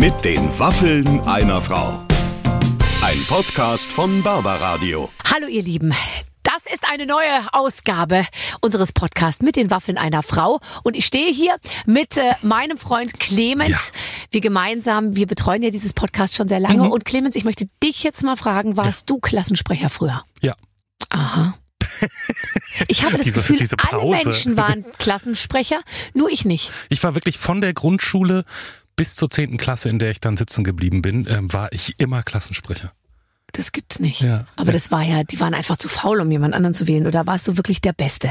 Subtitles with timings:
[0.00, 2.06] Mit den Waffeln einer Frau.
[3.02, 5.10] Ein Podcast von Barbaradio.
[5.30, 5.92] Hallo ihr Lieben.
[6.42, 8.24] Das ist eine neue Ausgabe
[8.62, 10.58] unseres Podcasts mit den Waffeln einer Frau.
[10.84, 13.92] Und ich stehe hier mit äh, meinem Freund Clemens.
[14.30, 16.88] Wir gemeinsam, wir betreuen ja dieses Podcast schon sehr lange.
[16.88, 20.24] Und Clemens, ich möchte dich jetzt mal fragen, warst du Klassensprecher früher?
[20.40, 20.54] Ja.
[21.10, 21.58] Aha.
[22.88, 24.10] Ich habe das Diese- Gefühl, diese alle.
[24.10, 25.82] Menschen waren Klassensprecher,
[26.14, 26.72] nur ich nicht.
[26.88, 28.44] Ich war wirklich von der Grundschule
[29.00, 32.22] bis zur zehnten Klasse, in der ich dann sitzen geblieben bin, ähm, war ich immer
[32.22, 32.92] Klassensprecher.
[33.52, 34.20] Das gibt's nicht.
[34.20, 34.44] Ja.
[34.56, 34.72] Aber Ja.
[34.74, 37.06] das war ja, die waren einfach zu faul, um jemand anderen zu wählen.
[37.06, 38.30] Oder warst du wirklich der Beste?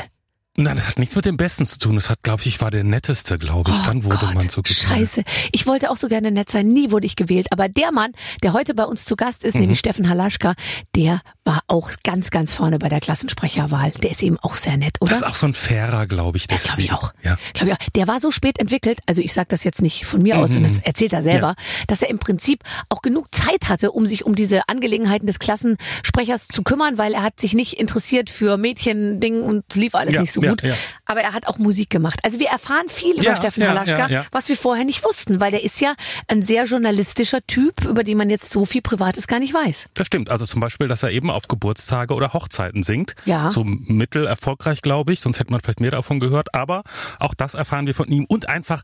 [0.58, 1.96] Nein, das hat nichts mit dem Besten zu tun.
[1.96, 3.80] Das hat, glaube ich, ich war der Netteste, glaube ich.
[3.80, 4.78] dann wurde Oh Gott, man so gewählt.
[4.80, 5.24] Scheiße.
[5.54, 6.68] Ich wollte auch so gerne nett sein.
[6.68, 7.48] Nie wurde ich gewählt.
[7.52, 8.12] Aber der Mann,
[8.44, 9.62] der heute bei uns zu Gast ist, Mhm.
[9.62, 10.54] nämlich Steffen Halaschka,
[10.96, 13.92] der war auch ganz, ganz vorne bei der Klassensprecherwahl.
[14.04, 15.10] Der ist eben auch sehr nett, oder?
[15.10, 16.46] Das ist auch so ein fairer, glaube ich.
[16.48, 17.12] Das glaube ich auch.
[17.24, 17.38] Ja.
[17.56, 17.90] Glaub ich auch.
[17.96, 20.72] Der war so spät entwickelt, also ich sage das jetzt nicht von mir aus, sondern
[20.76, 21.56] das erzählt er selber,
[21.88, 26.48] dass er im Prinzip auch genug Zeit hatte, um sich um diese Angelegenheiten des Klassensprechers
[26.48, 30.22] zu kümmern, weil er hat sich nicht interessiert für Mädchending und es lief alles Ja,
[30.22, 30.62] nicht so ja, gut.
[30.64, 30.76] ja.
[31.06, 32.20] Aber er hat auch Musik gemacht.
[32.24, 34.26] Also wir erfahren viel über Ja, Steffen ja, Halaschka, ja, ja.
[34.32, 35.96] was wir vorher nicht wussten, weil der ist ja
[36.28, 39.88] ein sehr journalistischer Typ, über den man jetzt so viel Privates gar nicht weiß.
[39.96, 40.30] Das stimmt.
[40.30, 43.16] Also zum Beispiel, dass er eben auf Geburtstage oder Hochzeiten singt.
[43.24, 43.50] Ja.
[43.50, 45.22] So mittel erfolgreich, glaube ich.
[45.22, 46.54] Sonst hätte man vielleicht mehr davon gehört.
[46.54, 46.84] Aber
[47.18, 48.26] auch das erfahren wir von ihm.
[48.26, 48.82] Und einfach,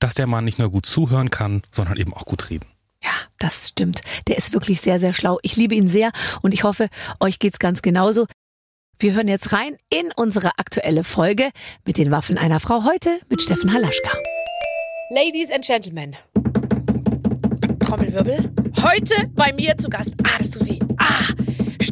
[0.00, 2.66] dass der Mann nicht nur gut zuhören kann, sondern eben auch gut reden.
[3.02, 4.00] Ja, das stimmt.
[4.26, 5.38] Der ist wirklich sehr, sehr schlau.
[5.42, 6.10] Ich liebe ihn sehr
[6.42, 6.88] und ich hoffe,
[7.20, 8.26] euch geht's ganz genauso.
[8.98, 11.50] Wir hören jetzt rein in unsere aktuelle Folge
[11.84, 14.10] mit den Waffeln einer Frau heute mit Steffen Halaschka.
[15.10, 16.16] Ladies and Gentlemen.
[17.78, 18.50] Trommelwirbel.
[18.82, 20.14] Heute bei mir zu Gast.
[20.24, 20.78] Ah, das tut weh.
[20.98, 21.22] Ah,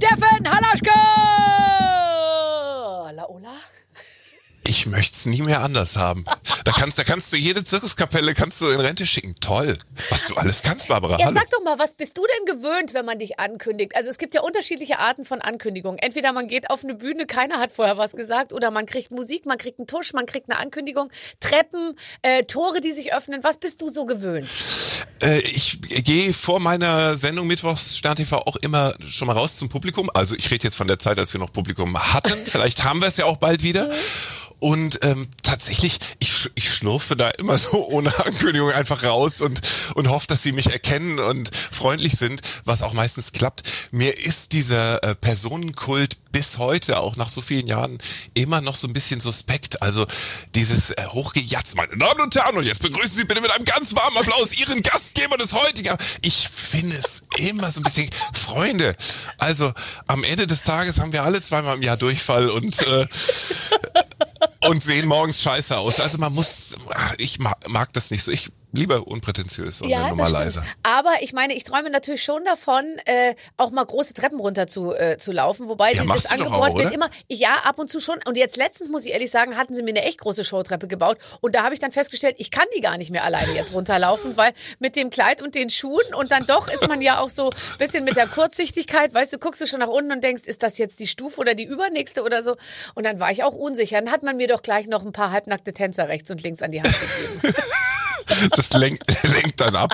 [0.05, 0.93] Steffen Halaschka!
[3.13, 3.55] Laola?
[4.67, 6.27] Ich möchte es nie mehr anders haben.
[6.65, 9.35] Da kannst, da kannst du jede Zirkuskapelle kannst du in Rente schicken.
[9.39, 11.19] Toll, was du alles kannst, Barbara.
[11.19, 13.95] Ja, sag doch mal, was bist du denn gewöhnt, wenn man dich ankündigt?
[13.95, 15.99] Also es gibt ja unterschiedliche Arten von Ankündigungen.
[15.99, 19.45] Entweder man geht auf eine Bühne, keiner hat vorher was gesagt, oder man kriegt Musik,
[19.45, 23.45] man kriegt einen Tusch, man kriegt eine Ankündigung, Treppen, äh, Tore, die sich öffnen.
[23.45, 24.49] Was bist du so gewöhnt?
[25.21, 29.69] Äh, ich gehe vor meiner Sendung Mittwochs Stern TV auch immer schon mal raus zum
[29.69, 30.11] Publikum.
[30.15, 32.39] Also ich rede jetzt von der Zeit, als wir noch Publikum hatten.
[32.47, 33.91] Vielleicht haben wir es ja auch bald wieder.
[34.65, 39.61] Und ähm, tatsächlich, ich, ich schlurfe da immer so ohne Ankündigung einfach raus und,
[39.95, 43.65] und hoffe, dass sie mich erkennen und freundlich sind, was auch meistens klappt.
[43.91, 47.99] Mir ist dieser äh, Personenkult bis heute, auch nach so vielen Jahren,
[48.33, 49.83] immer noch so ein bisschen suspekt.
[49.83, 50.07] Also
[50.55, 53.95] dieses äh, Hochgejatz, meine Damen und Herren, und jetzt begrüßen Sie bitte mit einem ganz
[53.95, 55.95] warmen Applaus Ihren Gastgeber des heutigen.
[56.23, 58.97] Ich finde es immer so ein bisschen, Freunde,
[59.37, 59.75] also
[60.07, 63.07] am Ende des Tages haben wir alle zweimal im Jahr Durchfall und äh,
[64.61, 66.01] und sehen morgens scheiße aus.
[66.01, 66.77] Also man muss,
[67.19, 68.31] ich mag, mag das nicht so.
[68.31, 70.65] Ich lieber unprätentiös und eine Nummer leiser.
[70.83, 74.93] Aber ich meine, ich träume natürlich schon davon, äh, auch mal große Treppen runter zu,
[74.93, 75.69] äh, zu laufen.
[75.69, 78.19] Wobei Ja, das du doch Angebot auch, wird immer, ja, ab und zu schon.
[78.27, 81.19] Und jetzt letztens, muss ich ehrlich sagen, hatten sie mir eine echt große Showtreppe gebaut.
[81.41, 84.37] Und da habe ich dann festgestellt, ich kann die gar nicht mehr alleine jetzt runterlaufen,
[84.37, 87.51] weil mit dem Kleid und den Schuhen und dann doch ist man ja auch so
[87.51, 90.63] ein bisschen mit der Kurzsichtigkeit, weißt du, guckst du schon nach unten und denkst, ist
[90.63, 92.57] das jetzt die Stufe oder die übernächste oder so?
[92.95, 94.01] Und dann war ich auch unsicher.
[94.01, 96.73] Dann hat man mir doch gleich noch ein paar halbnackte Tänzer rechts und links an
[96.73, 97.55] die Hand gegeben.
[98.51, 99.93] Das lenkt, lenkt dann ab.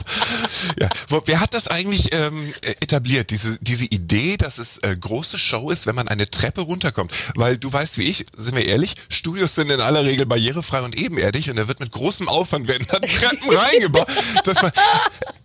[0.81, 0.89] Ja.
[1.09, 5.71] Wo, wer hat das eigentlich ähm, etabliert, diese, diese Idee, dass es äh, große Show
[5.71, 7.13] ist, wenn man eine Treppe runterkommt?
[7.35, 10.97] Weil du weißt wie ich, sind wir ehrlich, Studios sind in aller Regel barrierefrei und
[10.97, 14.09] ebenerdig und da wird mit großem Aufwand werden da Treppen reingebaut.
[14.45, 14.73] Dass man,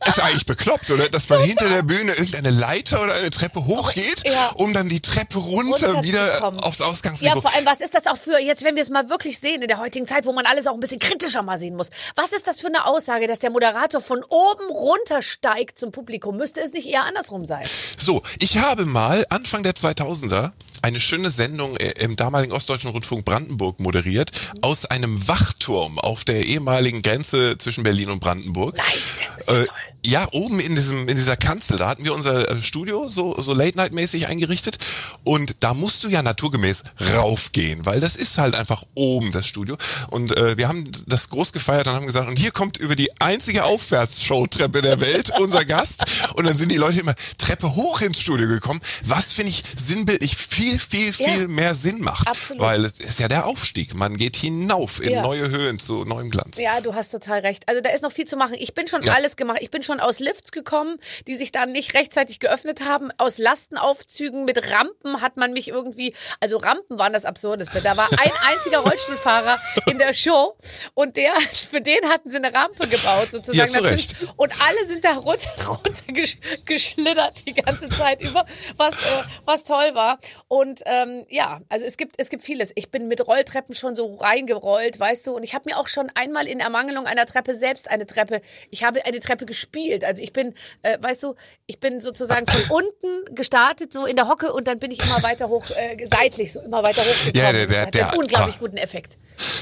[0.05, 1.09] ist eigentlich bekloppt, oder?
[1.09, 4.49] Dass man hinter der Bühne irgendeine Leiter oder eine Treppe hochgeht, Ja.
[4.55, 6.59] um dann die Treppe runter wieder Runterzukommen.
[6.61, 7.41] aufs Ja, Ausgangsniveau.
[7.41, 9.67] vor allem, was ist das auch für, jetzt wenn wir es mal wirklich sehen in
[9.67, 11.89] der heutigen Zeit, wo man alles auch ein bisschen kritischer mal sehen muss.
[12.15, 16.37] Was ist das für eine Aussage, dass der Moderator von oben runtersteigt zum Publikum?
[16.37, 17.65] Müsste es nicht eher andersrum sein?
[17.97, 20.51] So, ich habe mal Anfang der 2000er
[20.85, 24.31] eine schöne Sendung äh, im damaligen Ostdeutschen Rundfunk Brandenburg moderiert,
[24.61, 28.77] aus einem Wachturm auf der ehemaligen Grenze zwischen Berlin und Brandenburg.
[28.77, 28.85] Nein,
[29.25, 29.75] das ist ja Äh, toll.
[30.05, 33.53] ja, oben in diesem in dieser Kanzel, da hatten wir unser äh, Studio so so
[33.55, 34.77] Late Night mäßig eingerichtet
[35.23, 36.83] und da musst du ja naturgemäß
[37.15, 39.77] raufgehen, weil das ist halt einfach oben das Studio
[40.11, 43.09] und äh, wir haben das groß gefeiert und haben gesagt und hier kommt über die
[43.19, 46.05] einzige Aufwärtsshow-Treppe der Welt unser Gast
[46.35, 50.35] und dann sind die Leute immer Treppe hoch ins Studio gekommen, was finde ich sinnbildlich
[50.37, 51.47] viel viel, viel, viel Ja.
[51.47, 52.27] mehr Sinn macht.
[52.27, 52.61] Absolut.
[52.63, 53.93] Weil es ist ja der Aufstieg.
[53.93, 55.21] Man geht hinauf in Ja.
[55.21, 56.59] neue Höhen zu neuem Glanz.
[56.59, 57.67] Ja, du hast total recht.
[57.67, 58.55] Also da ist noch viel zu machen.
[58.57, 59.13] Ich bin schon Ja.
[59.13, 59.59] alles gemacht.
[59.61, 63.09] Ich bin schon aus Lifts gekommen, die sich dann nicht rechtzeitig geöffnet haben.
[63.17, 67.81] Aus Lastenaufzügen mit Rampen hat man mich irgendwie, also Rampen waren das Absurdeste.
[67.81, 70.57] Da war ein einziger Rollstuhlfahrer in der Show
[70.93, 71.33] und der,
[71.69, 73.71] für den hatten sie eine Rampe gebaut, sozusagen.
[73.71, 73.91] Natürlich.
[73.91, 74.15] Recht.
[74.37, 78.45] Und alle sind da runter, runter gesch- geschlittert die ganze Zeit über,
[78.77, 80.19] was, äh, was toll war.
[80.47, 80.54] Und
[80.85, 82.71] ähm, ja, also es gibt, es gibt vieles.
[82.75, 86.09] Ich bin mit Rolltreppen schon so reingerollt, weißt du, und ich habe mir auch schon
[86.15, 90.03] einmal in Ermangelung einer Treppe selbst eine Treppe, ich habe eine Treppe gespielt.
[90.03, 90.53] Also ich bin,
[90.83, 91.35] äh, weißt du,
[91.67, 95.21] ich bin sozusagen von unten gestartet, so in der Hocke, und dann bin ich immer
[95.23, 97.35] weiter hoch, äh, seitlich, so immer weiter hochgekommen.
[97.35, 98.59] Ja, der- der- das hat der- einen unglaublich ah.
[98.59, 99.17] guten Effekt.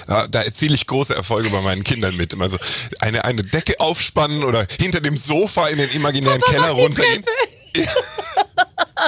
[0.07, 2.33] Ja, da erziele ich große Erfolge bei meinen Kindern mit.
[2.33, 2.57] Immer so
[2.99, 7.23] eine, eine Decke aufspannen oder hinter dem Sofa in den imaginären Papa, Keller runtergehen.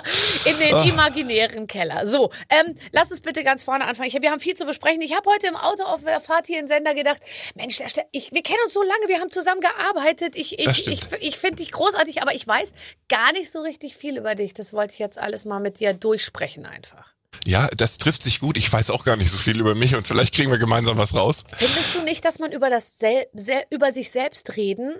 [0.45, 2.05] in den imaginären Keller.
[2.05, 4.09] So, ähm, lass uns bitte ganz vorne anfangen.
[4.09, 5.01] Ich, wir haben viel zu besprechen.
[5.01, 7.19] Ich habe heute im Auto auf der Fahrt hier in Sender gedacht,
[7.55, 7.79] Mensch,
[8.11, 10.35] ich, wir kennen uns so lange, wir haben zusammen gearbeitet.
[10.35, 12.73] Ich, ich, ich, ich finde dich großartig, aber ich weiß
[13.09, 14.53] gar nicht so richtig viel über dich.
[14.53, 17.15] Das wollte ich jetzt alles mal mit dir durchsprechen einfach.
[17.47, 18.57] Ja, das trifft sich gut.
[18.57, 21.15] Ich weiß auch gar nicht so viel über mich und vielleicht kriegen wir gemeinsam was
[21.15, 21.43] raus.
[21.55, 23.27] Findest du nicht, dass man über das sel
[23.69, 24.95] über sich selbst reden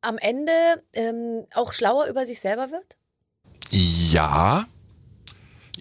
[0.00, 0.52] am Ende
[0.92, 2.96] ähm, auch schlauer über sich selber wird?
[3.70, 3.99] Ja.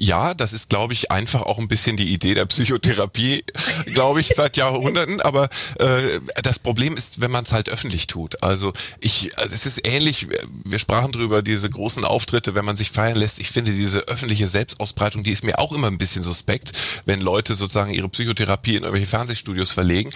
[0.01, 3.43] Ja, das ist, glaube ich, einfach auch ein bisschen die Idee der Psychotherapie,
[3.87, 5.19] glaube ich, seit Jahrhunderten.
[5.19, 8.41] Aber äh, das Problem ist, wenn man es halt öffentlich tut.
[8.41, 8.71] Also
[9.01, 10.27] ich, also es ist ähnlich.
[10.63, 13.39] Wir sprachen drüber diese großen Auftritte, wenn man sich feiern lässt.
[13.39, 16.71] Ich finde diese öffentliche Selbstausbreitung, die ist mir auch immer ein bisschen suspekt,
[17.03, 20.11] wenn Leute sozusagen ihre Psychotherapie in irgendwelche Fernsehstudios verlegen.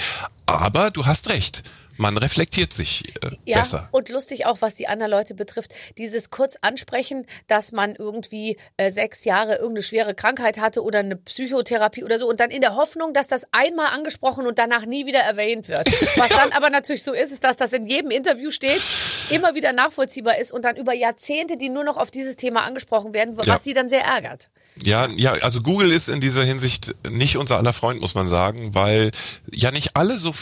[0.45, 1.63] Aber du hast recht.
[1.97, 3.87] Man reflektiert sich äh, Ja, besser.
[3.91, 5.71] und lustig auch, was die anderen Leute betrifft.
[5.97, 11.15] Dieses kurz ansprechen, dass man irgendwie äh, sechs Jahre irgendeine schwere Krankheit hatte oder eine
[11.15, 15.05] Psychotherapie oder so und dann in der Hoffnung, dass das einmal angesprochen und danach nie
[15.05, 15.85] wieder erwähnt wird.
[16.17, 18.81] Was dann aber natürlich so ist, ist, dass das in jedem Interview steht,
[19.29, 23.13] immer wieder nachvollziehbar ist und dann über Jahrzehnte, die nur noch auf dieses Thema angesprochen
[23.13, 23.57] werden, was Ja.
[23.59, 24.49] sie dann sehr ärgert.
[24.83, 28.73] Ja, ja, also Google ist in dieser Hinsicht nicht unser aller Freund, muss man sagen,
[28.73, 29.11] weil
[29.51, 30.33] ja nicht alle so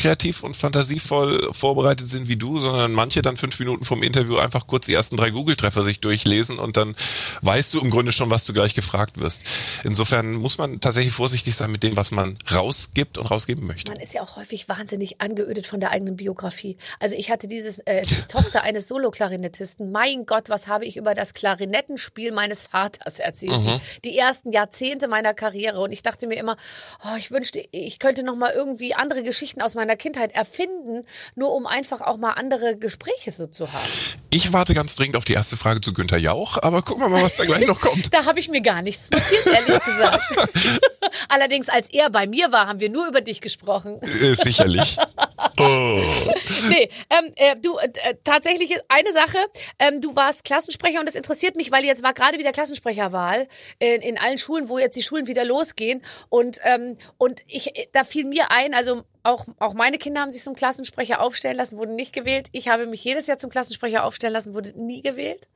[0.00, 4.66] kreativ und fantasievoll vorbereitet sind wie du, sondern manche dann fünf Minuten vom Interview einfach
[4.66, 6.96] kurz die ersten drei Google-Treffer sich durchlesen und dann
[7.42, 9.44] weißt du im Grunde schon, was du gleich gefragt wirst.
[9.84, 13.92] Insofern muss man tatsächlich vorsichtig sein mit dem, was man rausgibt und rausgeben möchte.
[13.92, 16.76] Man ist ja auch häufig wahnsinnig angeödet von der eigenen Biografie.
[16.98, 19.92] Also ich hatte dieses, äh, die Tochter eines Soloklarinettisten.
[19.92, 23.52] Mein Gott, was habe ich über das Klarinettenspiel meines Vaters erzählt?
[23.52, 23.80] Mhm.
[24.04, 25.80] Die ersten Jahrzehnte meiner Karriere.
[25.80, 26.56] Und ich dachte mir immer,
[27.04, 31.52] oh, ich wünschte, ich könnte noch mal irgendwie andere Geschichten aus meiner Kindheit erfinden, nur
[31.54, 33.88] um einfach auch mal andere Gespräche so zu haben.
[34.30, 37.22] Ich warte ganz dringend auf die erste Frage zu Günther Jauch, aber gucken wir mal,
[37.22, 38.10] was da gleich noch kommt.
[38.20, 40.20] Da habe ich mir gar nichts notiert, ehrlich gesagt.
[41.28, 44.00] Allerdings, als er bei mir war, haben wir nur über dich gesprochen.
[44.02, 44.96] Äh, sicherlich.
[46.68, 49.38] Nee, ähm, äh, du, äh, äh, tatsächlich eine Sache,
[49.78, 53.48] ähm, du warst Klassensprecher und das interessiert mich, weil jetzt war gerade wieder Klassensprecherwahl
[53.78, 57.86] in, in allen Schulen, wo jetzt die Schulen wieder losgehen und, ähm, und ich, äh,
[57.92, 61.78] da fiel mir ein, also auch, auch meine Kinder haben sich zum Klassensprecher aufstellen lassen,
[61.78, 62.48] wurden nicht gewählt.
[62.52, 65.46] Ich habe mich jedes Jahr zum Klassensprecher aufstellen lassen, wurde nie gewählt.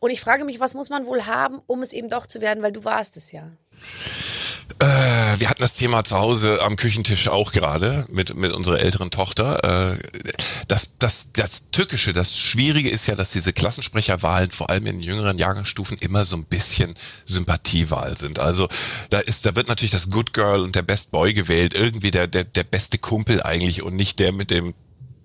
[0.00, 2.62] Und ich frage mich, was muss man wohl haben, um es eben doch zu werden,
[2.62, 3.50] weil du warst es ja.
[4.78, 9.10] Äh, wir hatten das Thema zu Hause am Küchentisch auch gerade mit, mit unserer älteren
[9.10, 9.92] Tochter.
[9.92, 9.98] Äh,
[10.68, 15.38] das, das, das Tückische, das Schwierige ist ja, dass diese Klassensprecherwahlen vor allem in jüngeren
[15.38, 16.94] Jahrgangsstufen immer so ein bisschen
[17.24, 18.38] Sympathiewahl sind.
[18.38, 18.68] Also
[19.10, 22.26] da ist, da wird natürlich das Good Girl und der Best Boy gewählt, irgendwie der,
[22.26, 24.74] der, der beste Kumpel eigentlich und nicht der mit dem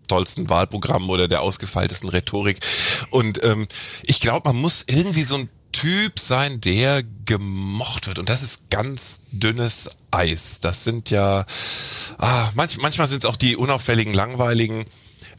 [0.07, 2.59] tollsten Wahlprogramm oder der ausgefeiltesten Rhetorik.
[3.11, 3.67] Und ähm,
[4.03, 8.19] ich glaube, man muss irgendwie so ein Typ sein, der gemocht wird.
[8.19, 10.59] Und das ist ganz dünnes Eis.
[10.59, 11.45] Das sind ja,
[12.17, 14.85] ah, manch, manchmal sind es auch die unauffälligen, langweiligen.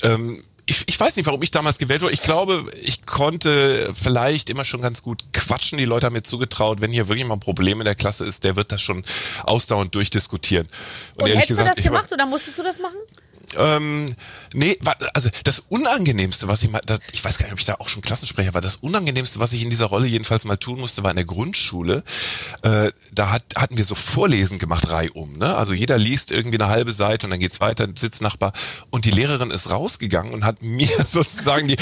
[0.02, 2.14] Ähm, ich, ich weiß nicht, warum ich damals gewählt wurde.
[2.14, 5.78] Ich glaube, ich konnte vielleicht immer schon ganz gut quatschen.
[5.78, 8.44] Die Leute haben mir zugetraut, wenn hier wirklich mal ein Problem in der Klasse ist,
[8.44, 9.04] der wird das schon
[9.42, 10.68] ausdauernd durchdiskutieren.
[11.16, 12.98] Und, ehrlich hättest du das gemacht oder musstest du das machen?
[13.56, 14.14] Ähm,
[14.52, 14.78] nee,
[15.14, 16.80] also das Unangenehmste, was ich mal,
[17.12, 19.62] ich weiß gar nicht, ob ich da auch schon Klassensprecher war, das Unangenehmste, was ich
[19.62, 22.04] in dieser Rolle jedenfalls mal tun musste, war in der Grundschule.
[22.62, 25.38] Äh, da hat, hatten wir so Vorlesen gemacht, reihum.
[25.38, 25.54] Ne?
[25.56, 28.52] Also jeder liest irgendwie eine halbe Seite und dann geht's weiter, Sitznachbar.
[28.90, 31.76] Und die Lehrerin ist rausgegangen und hat mir sozusagen die,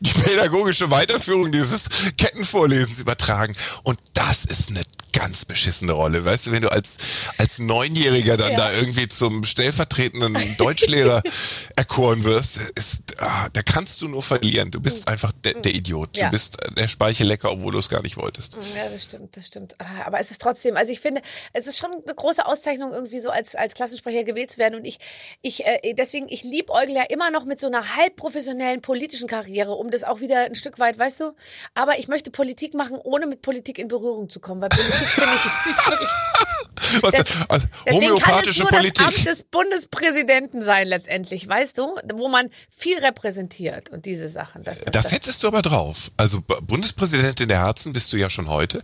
[0.00, 1.88] die pädagogische Weiterführung dieses
[2.18, 3.54] Kettenvorlesens übertragen.
[3.82, 4.82] Und das ist eine
[5.20, 6.24] ganz beschissene Rolle.
[6.24, 6.96] Weißt du, wenn du als,
[7.38, 8.56] als Neunjähriger dann Ja.
[8.56, 11.22] da irgendwie zum stellvertretenden Deutschlehrer
[11.76, 14.70] erkoren wirst, ist, ah, da kannst du nur verlieren.
[14.70, 16.16] Du bist einfach der, der Idiot.
[16.16, 16.30] Du Ja.
[16.30, 18.56] bist der Speichellecker, obwohl du es gar nicht wolltest.
[18.74, 19.74] Ja, das stimmt, das stimmt.
[19.78, 21.20] Ah, Aber es ist trotzdem, also ich finde,
[21.52, 24.74] es ist schon eine große Auszeichnung, irgendwie so als, als Klassensprecher gewählt zu werden.
[24.76, 24.98] Und ich,
[25.42, 29.90] ich, äh, deswegen, ich liebäugle ja immer noch mit so einer halbprofessionellen politischen Karriere, um
[29.90, 31.32] das auch wieder ein Stück weit, weißt du?
[31.74, 35.30] Aber ich möchte Politik machen, ohne mit Politik in Berührung zu kommen, weil Politik finde
[35.34, 36.08] ich wirklich.
[37.02, 38.94] Was, Das- also, Deswegen kann es homöopathische nur Politik.
[38.94, 41.94] das Amt des Bundespräsidenten sein letztendlich, weißt du?
[42.14, 44.64] Wo man viel repräsentiert und diese Sachen.
[44.64, 46.10] Das, das, Das hättest du aber drauf.
[46.16, 48.82] Also Bundespräsidentin der Herzen bist du ja schon heute.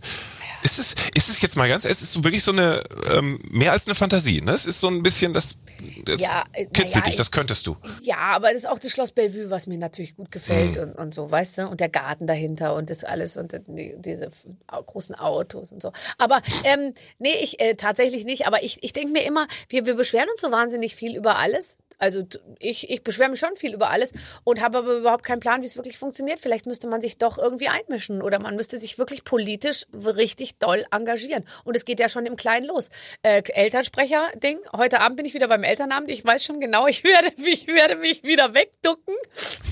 [0.67, 3.71] Ist es, ist es jetzt mal ganz, es ist so wirklich so eine, ähm, mehr
[3.71, 4.51] als eine Fantasie, ne?
[4.51, 5.57] Es ist so ein bisschen, das,
[6.03, 7.77] das Ja, äh, kitzelt naja, dich, das könntest du.
[8.01, 10.81] Ja, aber das ist auch das Schloss Bellevue, was mir natürlich gut gefällt Mhm.
[10.81, 11.67] und, und so, weißt du?
[11.69, 14.29] Und der Garten dahinter und das alles und die, diese
[14.69, 15.93] großen Autos und so.
[16.17, 18.45] Aber ähm, nee, ich äh, tatsächlich nicht.
[18.45, 21.77] Aber ich, ich denke mir immer, wir, wir beschweren uns so wahnsinnig viel über alles.
[21.97, 22.23] Also
[22.59, 24.13] ich, ich beschwere mich schon viel über alles
[24.43, 26.39] und habe aber überhaupt keinen Plan, wie es wirklich funktioniert.
[26.39, 30.85] Vielleicht müsste man sich doch irgendwie einmischen oder man müsste sich wirklich politisch richtig doll
[30.91, 31.45] engagieren.
[31.63, 32.89] Und es geht ja schon im Kleinen los.
[33.23, 34.59] Äh, Elternsprecher-Ding.
[34.75, 36.09] Heute Abend bin ich wieder beim Elternabend.
[36.11, 39.15] Ich weiß schon genau, ich werde, ich werde mich wieder wegducken.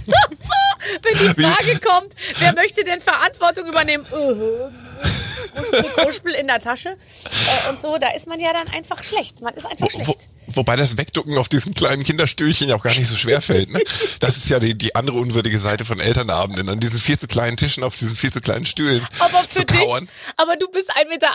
[1.02, 4.06] Wenn die Frage kommt, wer möchte denn Verantwortung übernehmen?
[6.04, 9.42] Kuschel in der Tasche äh, und so, da ist man ja dann einfach schlecht.
[9.42, 10.28] Man ist einfach schlecht.
[10.56, 13.70] Wo, wobei das Wegducken auf diesen kleinen Kinderstühlchen ja auch gar nicht so schwer fällt.
[13.70, 13.82] Ne?
[14.20, 17.58] Das ist ja die, die andere unwürdige Seite von Elternabenden, an diesen viel zu kleinen
[17.58, 20.08] Tischen auf diesen viel zu kleinen Stühlen Aber für zu dich, kauern.
[20.38, 21.30] aber du bist 1,98 Meter.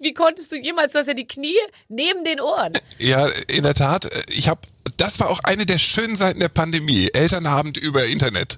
[0.00, 1.54] Wie konntest du jemals, du hast ja die Knie
[1.88, 2.72] neben den Ohren.
[2.98, 4.08] Ja, in der Tat.
[4.30, 4.60] Ich habe,
[4.96, 7.10] das war auch eine der schönen Seiten der Pandemie.
[7.12, 8.56] Elternabend über Internet,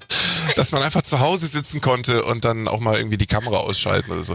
[0.57, 4.11] dass man einfach zu Hause sitzen konnte und dann auch mal irgendwie die Kamera ausschalten
[4.13, 4.35] oder so.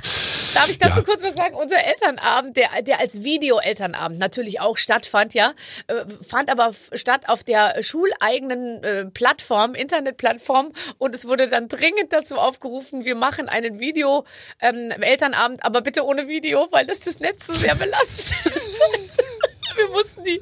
[0.53, 1.03] Darf ich dazu Ja.
[1.03, 1.55] kurz was sagen?
[1.55, 5.45] Unser Elternabend, der, der als Video-Elternabend natürlich auch stattfand, ja,
[5.88, 12.12] äh, fand aber statt auf der schuleigenen äh, Plattform, Internetplattform und es wurde dann dringend
[12.12, 17.54] dazu aufgerufen, wir machen einen Video-Elternabend, aber bitte ohne Video, weil das das Netz so
[17.54, 18.28] sehr belastet.
[19.75, 20.42] wir mussten die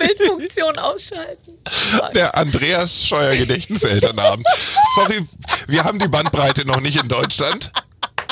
[0.00, 1.58] Bildfunktion ausschalten.
[2.14, 4.46] Der Andreas Scheuer Gedächtniselternabend.
[4.94, 5.26] Sorry,
[5.66, 7.70] wir haben die Bandbreite noch nicht in Deutschland.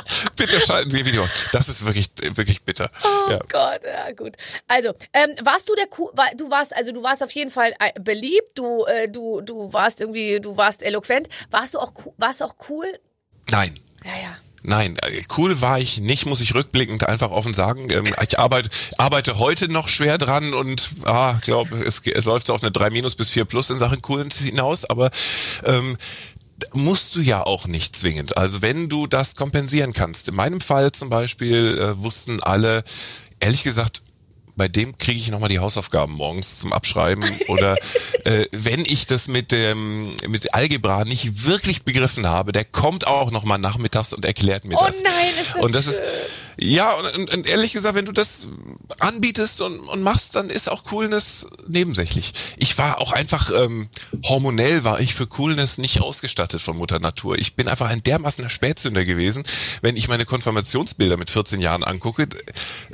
[0.36, 1.28] Bitte schalten Sie Ihr Video.
[1.52, 2.90] Das ist wirklich, wirklich bitter.
[3.04, 3.38] Oh Ja.
[3.48, 4.36] Gott, ja gut.
[4.66, 7.74] Also, ähm, warst du der Ku war, du warst also du warst auf jeden Fall
[7.80, 11.28] äh, beliebt, du äh, du du warst irgendwie du warst eloquent.
[11.50, 12.86] Warst du auch cool- warst du auch cool?
[13.50, 13.74] Nein.
[14.04, 14.36] Ja, ja.
[14.64, 17.88] Nein, äh, cool war ich nicht, muss ich rückblickend einfach offen sagen.
[17.90, 22.54] Ähm, Ich arbeite, arbeite heute noch schwer dran und ah, glaube, es, es läuft so
[22.54, 25.10] auf eine 3 minus bis 4 plus in Sachen Coolness hinaus, aber
[25.64, 25.96] ähm,
[26.72, 28.36] musst du ja auch nicht zwingend.
[28.36, 30.28] Also wenn du das kompensieren kannst.
[30.28, 32.84] In meinem Fall zum Beispiel äh, wussten alle,
[33.40, 34.02] ehrlich gesagt,
[34.56, 37.24] bei dem kriege ich nochmal die Hausaufgaben morgens zum Abschreiben.
[37.48, 37.76] Oder
[38.24, 43.30] äh, wenn ich das mit dem mit Algebra nicht wirklich begriffen habe, der kommt auch
[43.30, 45.02] nochmal nachmittags und erklärt mir Oh das.
[45.02, 45.94] nein, ist das Und das schön.
[45.94, 46.02] ist
[46.60, 48.48] ja und, und, und ehrlich gesagt, wenn du das
[49.00, 52.32] anbietest und, und machst, dann ist auch Coolness nebensächlich.
[52.56, 53.88] Ich war auch einfach ähm,
[54.24, 57.38] hormonell war ich für Coolness nicht ausgestattet von Mutter Natur.
[57.38, 59.44] Ich bin einfach ein dermaßener Spätzünder gewesen.
[59.82, 62.28] Wenn ich meine Konfirmationsbilder mit 14 Jahren angucke,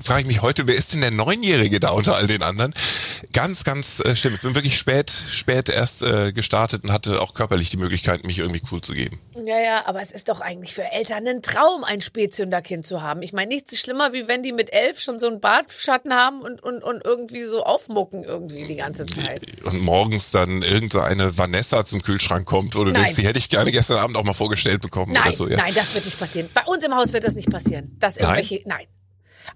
[0.00, 2.74] frage ich mich heute, wer ist denn der Neunjährige da unter all den anderen?
[3.32, 4.34] Ganz, ganz äh, schlimm.
[4.34, 8.38] Ich bin wirklich spät, spät erst äh, gestartet und hatte auch körperlich die Möglichkeit, mich
[8.38, 9.20] irgendwie cool zu geben.
[9.44, 13.22] Ja, ja, aber es ist doch eigentlich für Eltern ein Traum, ein Spätzünderkind zu haben.
[13.22, 16.62] Ich meine, nichts schlimmer, wie wenn die mit elf schon so einen Bartschatten haben und,
[16.62, 19.42] und, und irgendwie so aufmucken irgendwie die ganze Zeit.
[19.64, 23.02] und morgens dann irgendeine Vanessa zum Kühlschrank kommt oder du Nein.
[23.04, 25.48] denkst, die hätte ich gerne gestern Abend auch mal vorgestellt bekommen Nein, oder so.
[25.48, 25.56] Ja.
[25.56, 26.48] nein, das wird nicht passieren.
[26.52, 27.96] Bei uns im Haus wird das nicht passieren.
[27.98, 28.86] Dass irgendwelche, nein.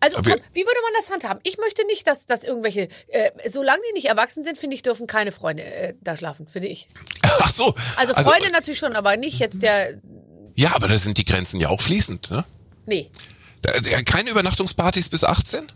[0.01, 1.41] Also, Aber wie würde man das handhaben?
[1.45, 5.07] Ich möchte nicht, dass, dass irgendwelche, äh, solange die nicht erwachsen sind, finde ich, dürfen
[5.07, 6.89] keine Freunde äh, da schlafen, finde ich.
[7.23, 7.75] Ach so.
[7.97, 9.99] Also Freunde natürlich schon, aber nicht jetzt der,
[10.59, 12.33] ja, aber da sind die Grenzen ja auch fließend.
[12.33, 12.45] Ne?
[12.87, 13.11] nee.
[13.63, 15.67] Da- Keine Übernachtungspartys bis 18?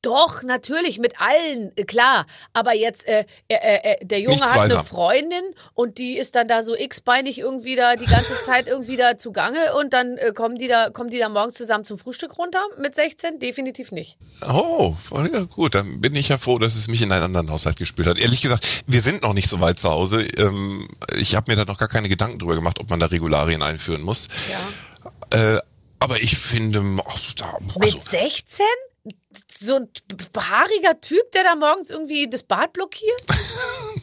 [0.00, 2.24] Doch, natürlich, mit allen, äh, klar.
[2.52, 4.84] Aber jetzt, äh, äh, äh, der Junge Nichts hat eine.
[4.84, 5.42] Freundin
[5.74, 9.74] und die ist dann da so x-beinig irgendwie da die ganze Zeit irgendwie da zugange
[9.74, 12.94] und dann äh, kommen die da, kommen die da morgens zusammen zum Frühstück runter mit
[12.94, 13.40] 16?
[13.40, 14.18] Definitiv nicht.
[14.48, 14.94] Oh,
[15.32, 18.06] ja, gut, dann bin ich ja froh, dass es mich in einen anderen Haushalt gespült
[18.06, 18.18] hat.
[18.18, 20.20] Ehrlich gesagt, wir sind noch nicht so weit zu Hause.
[20.22, 23.64] Ähm, ich habe mir da noch gar keine Gedanken drüber gemacht, ob man da Regularien
[23.64, 24.28] einführen muss.
[25.34, 25.60] Ja.
[26.00, 28.64] Aber ich finde, ach, da, Mit also, 16?
[29.56, 29.88] So ein
[30.36, 33.20] haariger Typ, der da morgens irgendwie das Bad blockiert?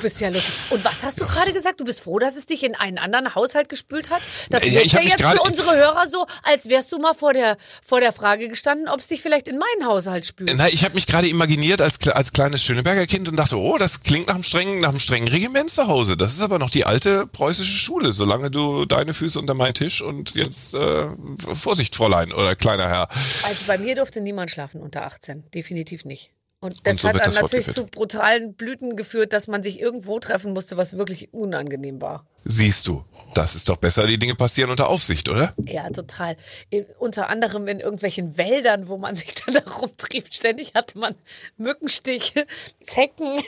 [0.00, 0.54] bist ja lustig.
[0.70, 1.80] Und was hast du gerade gesagt?
[1.80, 4.22] Du bist froh, dass es dich in einen anderen Haushalt gespült hat?
[4.48, 7.56] Das Ja, ich ja jetzt für unsere Hörer so, als wärst du mal vor der,
[7.84, 10.52] vor der Frage gestanden, ob es dich vielleicht in meinen Haushalt spült.
[10.56, 14.00] Na, ich habe mich gerade imaginiert als, als kleines Schöneberger Kind und dachte, oh, das
[14.00, 16.16] klingt nach einem strengen, nach einem strengen Regiment zu Hause.
[16.16, 20.02] Das ist aber noch die alte preußische Schule, solange du deine Füße unter meinen Tisch
[20.02, 21.08] und jetzt äh,
[21.54, 23.08] Vorsicht, Fräulein oder kleiner Herr.
[23.44, 25.50] Also bei mir durfte niemand schlafen unter 18.
[25.50, 26.32] Definitiv nicht.
[26.62, 30.18] Und das so hat dann das natürlich zu brutalen Blüten geführt, dass man sich irgendwo
[30.20, 32.26] treffen musste, was wirklich unangenehm war.
[32.44, 33.02] Siehst du,
[33.34, 35.54] das ist doch besser, die Dinge passieren unter Aufsicht, oder?
[35.64, 36.36] Ja, total.
[36.70, 40.26] Äh, Unter anderem in irgendwelchen Wäldern, wo man sich dann da rumtrieb.
[40.30, 41.14] Ständig hatte man
[41.56, 42.46] Mückenstiche,
[42.82, 43.42] Zecken.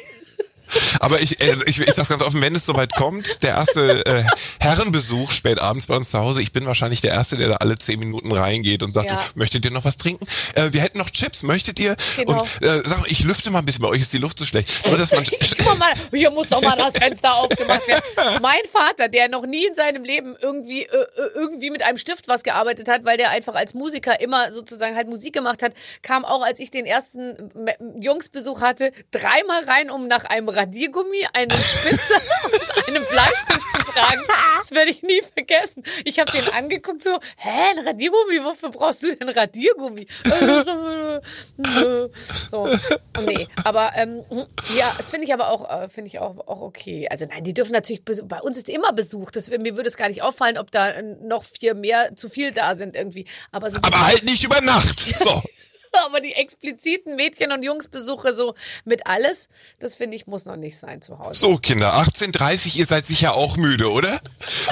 [1.01, 4.25] Aber ich, äh, ich, ich sag's ganz offen, wenn es soweit kommt, der erste äh,
[4.61, 7.77] Herrenbesuch spät abends bei uns zu Hause, ich bin wahrscheinlich der Erste, der da alle
[7.77, 9.21] zehn Minuten reingeht und sagt, Ja.
[9.35, 10.27] möchtet ihr noch was trinken?
[10.55, 11.97] Äh, wir hätten noch Chips, möchtet ihr?
[12.17, 12.43] Genau.
[12.43, 14.69] Und äh, sag, ich lüfte mal ein bisschen, bei euch ist die Luft so schlecht.
[14.87, 15.25] Nur, dass man,
[15.79, 18.03] mal, hier muss doch mal das Fenster aufgemacht werden.
[18.43, 22.29] Mein Vater, der noch nie in seinem Leben irgendwie, äh, äh, irgendwie mit einem Stift
[22.29, 26.25] was gearbeitet hat, weil der einfach als Musiker immer sozusagen halt Musik gemacht hat, kam
[26.25, 27.51] auch, als ich den ersten
[28.01, 32.15] Jungsbesuch hatte, dreimal rein, um nach einem Radiergummi, einem Spitzer
[32.45, 34.23] und einem Bleistift zu fragen.
[34.57, 35.83] Das werde ich nie vergessen.
[36.05, 38.45] Ich habe den angeguckt so, hä, ein Radiergummi?
[38.45, 40.07] Wofür brauchst du denn Radiergummi?
[42.49, 42.69] so,
[43.27, 44.25] nee, aber ähm,
[44.77, 47.09] ja, das finde ich aber auch, äh, finde ich auch, auch okay.
[47.11, 49.33] Also nein, die dürfen natürlich, bei uns ist immer Besuch.
[49.33, 52.77] Das, mir würde es gar nicht auffallen, ob da noch vier mehr zu viel da
[52.77, 53.27] sind irgendwie.
[53.51, 55.01] Aber so aber halt nicht über Nacht.
[55.19, 55.43] So.
[56.07, 60.79] aber die expliziten Mädchen- und Jungsbesuche so mit alles, das finde ich, muss noch nicht
[60.79, 61.39] sein zu Hause.
[61.39, 64.21] So, Kinder, 18.30 ihr seid sicher auch müde, oder?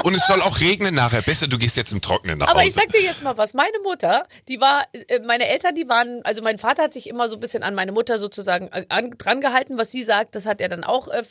[0.05, 1.23] Und es soll auch regnen nachher.
[1.23, 2.69] Besser, du gehst jetzt im Trockenen nach Aber Hause.
[2.69, 3.55] ich sag dir jetzt mal was.
[3.55, 7.29] Meine Mutter, die war, äh, meine Eltern, die waren, also mein Vater hat sich immer
[7.29, 10.47] so ein bisschen an meine Mutter sozusagen äh, an, dran gehalten, was sie sagt, das
[10.47, 11.23] hat er dann auch äh,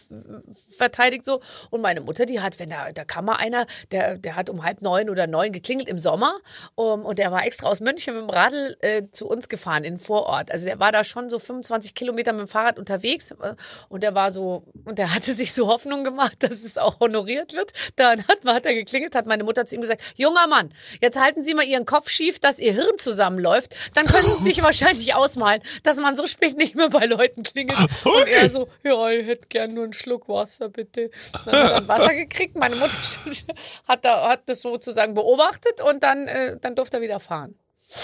[0.78, 1.42] verteidigt so.
[1.70, 4.64] Und meine Mutter, die hat, wenn da, da kam mal einer, der, der hat um
[4.64, 6.40] halb neun oder neun geklingelt im Sommer
[6.76, 9.96] um, und der war extra aus München mit dem Radl äh, zu uns gefahren in
[9.96, 10.52] den Vorort.
[10.52, 13.56] Also der war da schon so 25 Kilometer mit dem Fahrrad unterwegs äh,
[13.90, 17.54] und der war so, und der hatte sich so Hoffnung gemacht, dass es auch honoriert
[17.54, 17.72] wird.
[17.96, 21.44] Dann hat, hat er geklingelt, hat meine Mutter zu ihm gesagt, junger Mann, jetzt halten
[21.44, 23.76] Sie mal Ihren Kopf schief, dass Ihr Hirn zusammenläuft.
[23.96, 27.80] Dann können Sie sich wahrscheinlich ausmalen, dass man so spät nicht mehr bei Leuten klingelt.
[28.04, 31.12] Und er so, ja, ich hätte gern nur einen Schluck Wasser, bitte.
[31.46, 32.56] Dann hat er dann Wasser gekriegt.
[32.56, 32.92] Meine Mutter
[33.88, 37.56] hat, da, hat das sozusagen beobachtet und dann, äh, dann durfte er wieder fahren.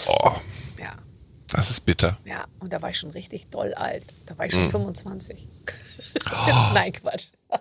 [0.08, 0.32] Oh,
[0.80, 0.96] Ja.
[1.56, 2.18] Das ist bitter.
[2.26, 4.06] Ja, und da war ich schon richtig doll alt.
[4.26, 5.48] Da war ich schon 25.
[6.74, 7.28] Nein, Quatsch.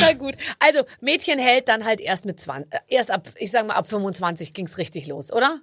[0.00, 0.34] Na gut.
[0.58, 3.88] Also, Mädchen hält dann halt erst mit 20, äh, erst ab, ich sag mal, ab
[3.88, 5.60] 25 ging's richtig los, oder?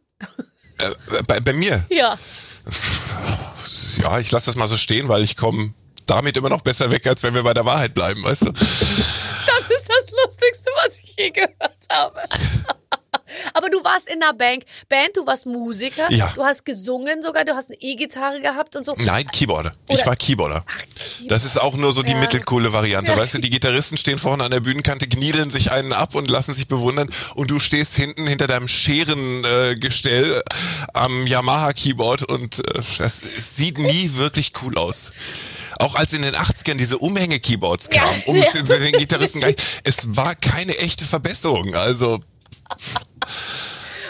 [0.79, 0.91] Äh,
[1.27, 2.17] bei, bei mir, Ja.
[4.01, 5.73] ja, ich lasse das mal so stehen, weil ich komme
[6.07, 8.51] damit immer noch besser weg, als wenn wir bei der Wahrheit bleiben, weißt du?
[8.51, 12.21] Das ist das Lustigste, was ich je gehört habe.
[13.53, 16.31] Aber du warst in einer Bank, Band, du warst Musiker, Ja.
[16.35, 18.93] du hast gesungen sogar, du hast eine E-Gitarre gehabt und so.
[18.97, 19.73] Nein, Keyboarder.
[19.89, 20.65] Ich Oder- war Keyboarder.
[21.27, 22.19] Das ist auch nur so die Ja.
[22.19, 23.11] mittelcoole Variante.
[23.11, 23.17] Ja.
[23.17, 26.53] Weißt du, die Gitarristen stehen vorne an der Bühnenkante, kniedeln sich einen ab und lassen
[26.53, 27.09] sich bewundern.
[27.35, 30.41] Und du stehst hinten hinter deinem Scherengestell äh,
[30.93, 35.11] am Yamaha-Keyboard und äh, das sieht nie wirklich cool aus.
[35.79, 38.03] Auch als in den 80ern diese Umhänge-Keyboards Ja.
[38.05, 41.75] kamen, um es den Gitarristen gleich, es war keine echte Verbesserung.
[41.75, 42.19] Also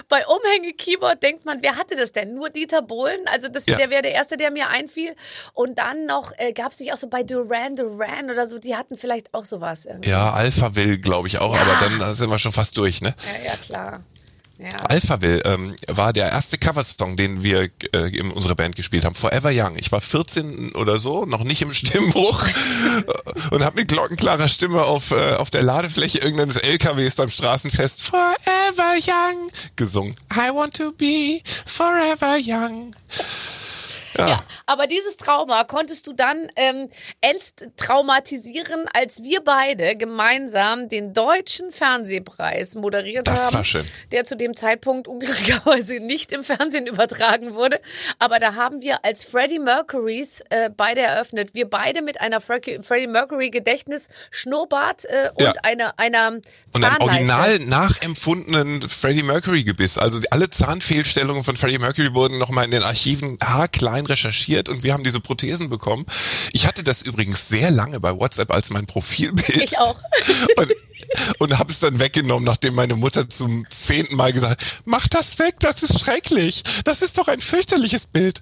[0.10, 2.34] Bei Umhänge-Keyboard denkt man, wer hatte das denn?
[2.34, 3.22] Nur Dieter Bohlen?
[3.28, 3.78] Also das, Ja.
[3.78, 5.16] der wäre der Erste, der mir einfiel.
[5.54, 8.76] Und dann noch, äh, gab es nicht auch so bei Duran Duran oder so, die
[8.76, 9.86] hatten vielleicht auch sowas.
[9.86, 10.10] Irgendwie.
[10.10, 11.62] ja, Alpha will, glaube ich auch, Ja.
[11.62, 13.16] aber dann sind wir schon fast durch, ne?
[13.44, 14.02] Ja, ja, klar.
[14.64, 14.78] Ja.
[14.84, 19.14] Alphaville ähm, war der erste Coversong, den wir äh, in unserer Band gespielt haben.
[19.14, 19.76] Forever Young.
[19.76, 22.46] Ich war 14 oder so, noch nicht im Stimmbruch
[23.52, 28.96] und habe mit glockenklarer Stimme auf, äh, auf der Ladefläche irgendeines LKWs beim Straßenfest Forever
[29.06, 30.16] Young gesungen.
[30.34, 32.96] I want to be forever young.
[34.18, 36.90] Ja, aber dieses Trauma konntest du dann ähm,
[37.22, 43.56] enttraumatisieren, als wir beide gemeinsam den deutschen Fernsehpreis moderiert Das haben.
[43.56, 43.86] war schön.
[44.12, 47.80] Der zu dem Zeitpunkt unglücklicherweise nicht im Fernsehen übertragen wurde.
[48.20, 51.52] Aber da haben wir als Freddie Mercurys äh, beide eröffnet.
[51.54, 55.54] Wir beide mit einer Fre- Freddie Mercury Gedächtnis Schnurrbart äh, und Ja.
[55.64, 56.40] einer, einer
[56.74, 59.98] Und einem original nachempfundenen Freddie Mercury Gebiss.
[59.98, 64.94] Also alle Zahnfehlstellungen von Freddie Mercury wurden nochmal in den Archiven haarklein recherchiert und wir
[64.94, 66.06] haben diese Prothesen bekommen.
[66.52, 69.64] Ich hatte das übrigens sehr lange bei WhatsApp als mein Profilbild.
[69.64, 70.00] Ich auch.
[70.58, 70.72] Und
[71.40, 75.40] und habe es dann weggenommen, nachdem meine Mutter zum zehnten Mal gesagt hat, mach das
[75.40, 76.64] weg, das ist schrecklich.
[76.84, 78.42] Das ist doch ein fürchterliches Bild.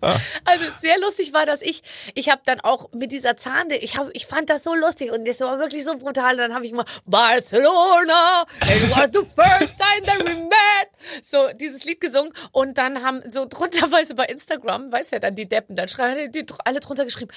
[0.00, 0.18] Ah.
[0.44, 1.82] Also sehr lustig war, dass ich,
[2.14, 5.26] ich habe dann auch mit dieser Zahnde, ich, hab, ich fand das so lustig und
[5.26, 6.32] das war wirklich so brutal.
[6.32, 11.22] Und dann habe ich mal Barcelona, it was the first time that we met.
[11.22, 15.34] So dieses Lied gesungen und dann haben so drunter, weil bei Instagram, weiß ja dann
[15.34, 17.30] die Deppen, dann schreiben die alle drunter geschrieben,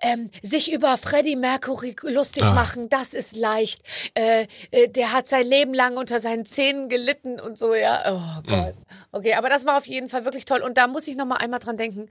[0.00, 2.52] ähm, sich über Freddie Mercury lustig ah.
[2.52, 3.82] machen, das ist leicht.
[4.14, 8.02] Äh, äh, der hat sein Leben lang unter seinen Zähnen gelitten und so, ja.
[8.06, 8.74] Oh Gott.
[9.10, 10.60] Okay, aber das war auf jeden Fall wirklich toll.
[10.60, 12.10] Und da muss ich noch mal einmal dran denken.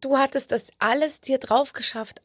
[0.00, 2.20] Du hattest das alles dir drauf geschafft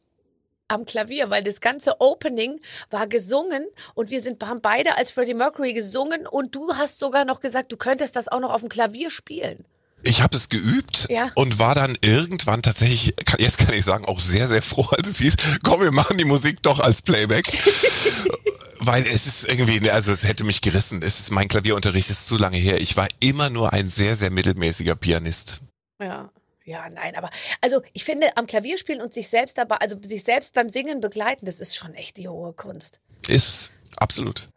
[0.68, 5.34] am Klavier, weil das ganze Opening war gesungen und wir sind, haben beide als Freddie
[5.34, 8.70] Mercury gesungen und du hast sogar noch gesagt, du könntest das auch noch auf dem
[8.70, 9.64] Klavier spielen.
[10.04, 11.30] Ich habe es geübt ja.
[11.34, 15.18] und war dann irgendwann tatsächlich, jetzt kann ich sagen, auch sehr, sehr froh, als es
[15.18, 17.46] hieß, komm, wir machen die Musik doch als Playback.
[18.84, 21.02] Weil es ist irgendwie, also es hätte mich gerissen.
[21.02, 22.80] Es ist, mein Klavierunterricht ist zu lange her.
[22.80, 25.60] Ich war immer nur ein sehr, sehr mittelmäßiger Pianist.
[26.00, 26.30] Ja.
[26.64, 30.22] Ja, nein, aber also ich finde, am Klavier spielen und sich selbst dabei, also sich
[30.22, 33.00] selbst beim Singen begleiten, das ist schon echt die hohe Kunst.
[33.26, 34.48] Ist absolut.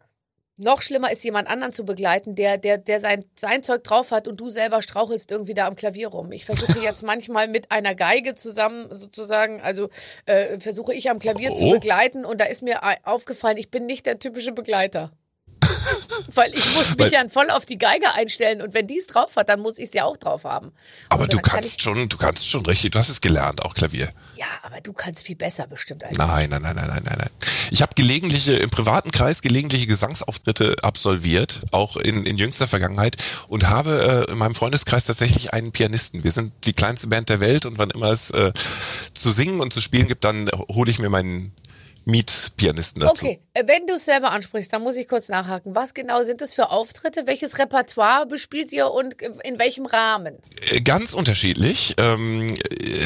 [0.58, 4.26] Noch schlimmer ist, jemand anderen zu begleiten, der, der, der sein, sein Zeug drauf hat
[4.26, 6.32] und du selber strauchelst irgendwie da am Klavier rum.
[6.32, 9.90] Ich versuche jetzt manchmal mit einer Geige zusammen sozusagen, also
[10.24, 11.56] äh, versuche ich am Klavier oh.
[11.56, 15.12] zu begleiten und da ist mir aufgefallen, ich bin nicht der typische Begleiter.
[16.34, 19.36] Weil ich muss mich ja voll auf die Geige einstellen und wenn die es drauf
[19.36, 20.72] hat, dann muss ich es ja auch drauf haben.
[21.08, 23.74] Aber also, du kannst kann schon, du kannst schon richtig, du hast es gelernt, auch
[23.74, 24.10] Klavier.
[24.36, 27.30] Ja, aber du kannst viel besser bestimmt als nein, Nein, nein, nein, nein, nein, nein.
[27.70, 33.16] Ich habe gelegentliche, im privaten Kreis gelegentliche Gesangsauftritte absolviert, auch in, in jüngster Vergangenheit
[33.48, 36.24] und habe äh, in meinem Freundeskreis tatsächlich einen Pianisten.
[36.24, 38.52] Wir sind die kleinste Band der Welt und wann immer es äh,
[39.14, 41.52] zu singen und zu spielen gibt, dann hole ich mir meinen
[42.06, 43.26] Mietpianisten dazu.
[43.26, 45.74] Okay, äh, wenn du es selber ansprichst, dann muss ich kurz nachhaken.
[45.74, 47.26] Was genau sind das für Auftritte?
[47.26, 50.36] Welches Repertoire bespielt ihr und in welchem Rahmen?
[50.70, 51.96] Äh, ganz unterschiedlich.
[51.98, 52.54] Ähm,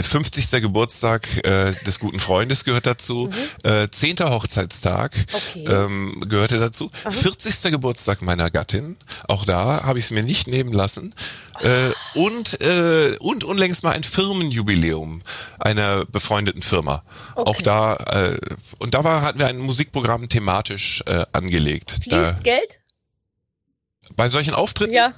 [0.03, 0.61] 50.
[0.61, 3.31] Geburtstag äh, des guten Freundes gehört dazu.
[3.65, 3.71] Mhm.
[3.71, 4.19] Äh, 10.
[4.21, 5.65] Hochzeitstag okay.
[5.67, 6.91] ähm, gehörte dazu.
[7.05, 7.11] Aha.
[7.11, 7.71] 40.
[7.73, 8.99] Geburtstag meiner Gattin.
[9.29, 11.15] Auch da habe ich es mir nicht nehmen lassen.
[11.63, 15.21] Äh, und, äh, und unlängst mal ein Firmenjubiläum
[15.59, 17.03] einer befreundeten Firma.
[17.35, 17.51] Okay.
[17.51, 18.39] Auch da, äh,
[18.79, 21.91] und da war, hatten wir ein Musikprogramm thematisch äh, angelegt.
[22.03, 22.81] Fließt da, Geld?
[24.17, 24.95] Bei solchen Auftritten?
[24.95, 25.13] Ja.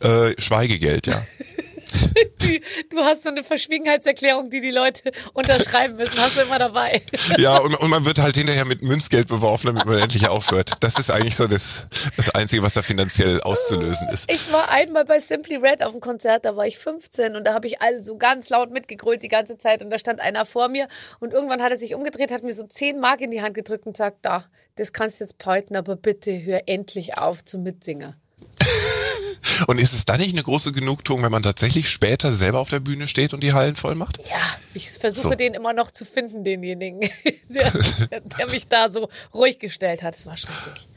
[0.00, 1.24] Äh, Schweigegeld, ja.
[2.90, 6.18] du hast so eine Verschwiegenheitserklärung, die die Leute unterschreiben müssen.
[6.18, 7.02] Hast du immer dabei.
[7.38, 10.72] Ja, und, und man wird halt hinterher mit Münzgeld beworfen, damit man endlich aufhört.
[10.80, 14.30] Das ist eigentlich so das, das Einzige, was da finanziell auszulösen ist.
[14.30, 17.54] Ich war einmal bei Simply Red auf dem Konzert, da war ich 15 und da
[17.54, 20.68] habe ich alle so ganz laut mitgegrölt die ganze Zeit und da stand einer vor
[20.68, 23.54] mir und irgendwann hat er sich umgedreht, hat mir so 10 Mark in die Hand
[23.54, 24.44] gedrückt und sagt, da,
[24.76, 28.14] das kannst du jetzt behalten, aber bitte hör endlich auf zum Mitsingen.
[29.66, 32.80] Und ist es dann nicht eine große Genugtuung, wenn man tatsächlich später selber auf der
[32.80, 34.18] Bühne steht und die Hallen voll macht?
[34.28, 34.42] Ja,
[34.74, 35.34] ich versuche so.
[35.34, 37.00] den immer noch zu finden, denjenigen,
[37.48, 37.72] der,
[38.10, 40.14] der mich da so ruhig gestellt hat.
[40.16, 40.88] Es war schrecklich.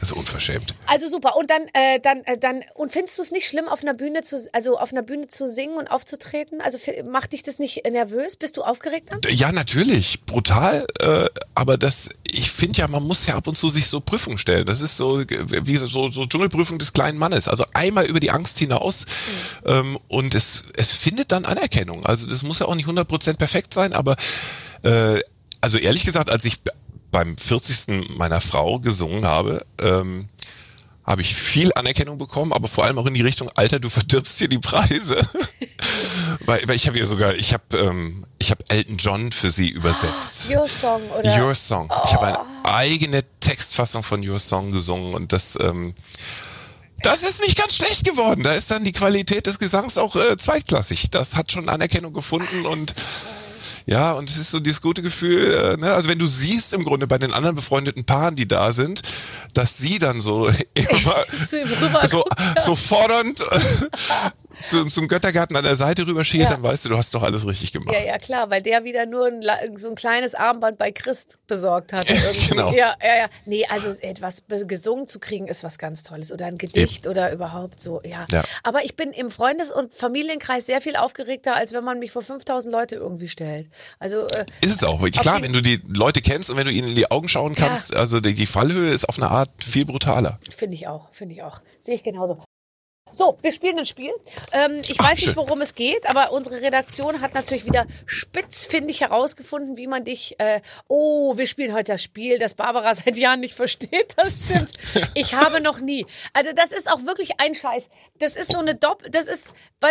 [0.00, 0.74] Das ist unverschämt.
[0.86, 1.36] Also super.
[1.36, 4.22] Und dann, äh, dann, äh, dann, und findest du es nicht schlimm, auf einer Bühne
[4.22, 6.60] zu, also auf einer Bühne zu singen und aufzutreten?
[6.60, 8.36] Also macht dich das nicht nervös?
[8.36, 9.20] Bist du aufgeregt dann?
[9.28, 10.24] Ja, natürlich.
[10.24, 10.86] Brutal.
[11.00, 14.38] Äh, aber das, ich finde ja, man muss ja ab und zu sich so Prüfungen
[14.38, 14.66] stellen.
[14.66, 17.48] Das ist so, wie so, so Dschungelprüfung des kleinen Mannes.
[17.48, 19.06] Also einmal über die Angst hinaus.
[19.64, 19.70] Mhm.
[19.70, 22.06] Ähm, und es, es findet dann Anerkennung.
[22.06, 24.16] Also das muss ja auch nicht 100% perfekt sein, aber,
[24.82, 25.20] äh,
[25.60, 26.60] also ehrlich gesagt, als ich
[27.12, 28.16] beim 40.
[28.16, 30.26] meiner Frau gesungen habe, ähm,
[31.04, 34.38] habe ich viel Anerkennung bekommen, aber vor allem auch in die Richtung, Alter, du verdirbst
[34.38, 35.26] hier die Preise.
[36.46, 39.68] weil, weil ich habe ja sogar, ich habe ähm, ich habe Elton John für sie
[39.68, 40.50] übersetzt.
[40.54, 41.44] Your Song, oder?
[41.44, 41.90] Your Song.
[41.90, 42.02] Oh.
[42.06, 45.94] Ich habe eine eigene Textfassung von Your Song gesungen und das ähm,
[47.02, 48.44] das ist nicht ganz schlecht geworden.
[48.44, 51.10] Da ist dann die Qualität des Gesangs auch äh, zweitklassig.
[51.10, 52.94] Das hat schon Anerkennung gefunden und
[53.86, 55.92] ja, und es ist so dieses gute Gefühl, äh, ne?
[55.92, 59.02] also wenn du siehst im Grunde bei den anderen befreundeten Paaren, die da sind,
[59.54, 61.24] dass sie dann so immer
[62.06, 62.24] so,
[62.58, 63.44] so fordernd
[64.60, 66.54] zum, zum Göttergarten an der Seite rüberschielt, ja.
[66.54, 67.94] dann weißt du, du hast doch alles richtig gemacht.
[67.94, 69.42] Ja, ja, klar, weil der wieder nur ein,
[69.76, 72.06] so ein kleines Armband bei Christ besorgt hat.
[72.48, 72.72] genau.
[72.72, 73.26] Ja, ja, ja.
[73.46, 76.32] Nee, also etwas gesungen zu kriegen ist was ganz Tolles.
[76.32, 77.10] Oder ein Gedicht Eben.
[77.10, 78.26] oder überhaupt so, ja.
[78.30, 78.42] ja.
[78.62, 82.22] Aber ich bin im Freundes- und Familienkreis sehr viel aufgeregter, als wenn man mich vor
[82.22, 83.68] 5000 Leute irgendwie stellt.
[83.98, 85.02] Also, äh, ist es auch.
[85.10, 87.92] Klar, wenn du die Leute kennst und wenn du ihnen in die Augen schauen kannst,
[87.92, 87.98] ja.
[87.98, 90.38] also die, die Fallhöhe ist auf eine Art viel brutaler.
[90.54, 91.60] Finde ich auch, finde ich auch.
[91.80, 92.42] Sehe ich genauso.
[93.14, 94.12] So, wir spielen ein Spiel.
[94.52, 99.02] Ähm, ich Ach, weiß nicht, worum es geht, aber unsere Redaktion hat natürlich wieder spitzfindig
[99.02, 100.36] herausgefunden, wie man dich.
[100.38, 104.14] Äh, oh, wir spielen heute das Spiel, das Barbara seit Jahren nicht versteht.
[104.16, 104.72] Das stimmt.
[105.14, 106.06] Ich habe noch nie.
[106.32, 107.88] Also das ist auch wirklich ein Scheiß.
[108.18, 109.02] Das ist so eine Dopp.
[109.10, 109.48] Das ist,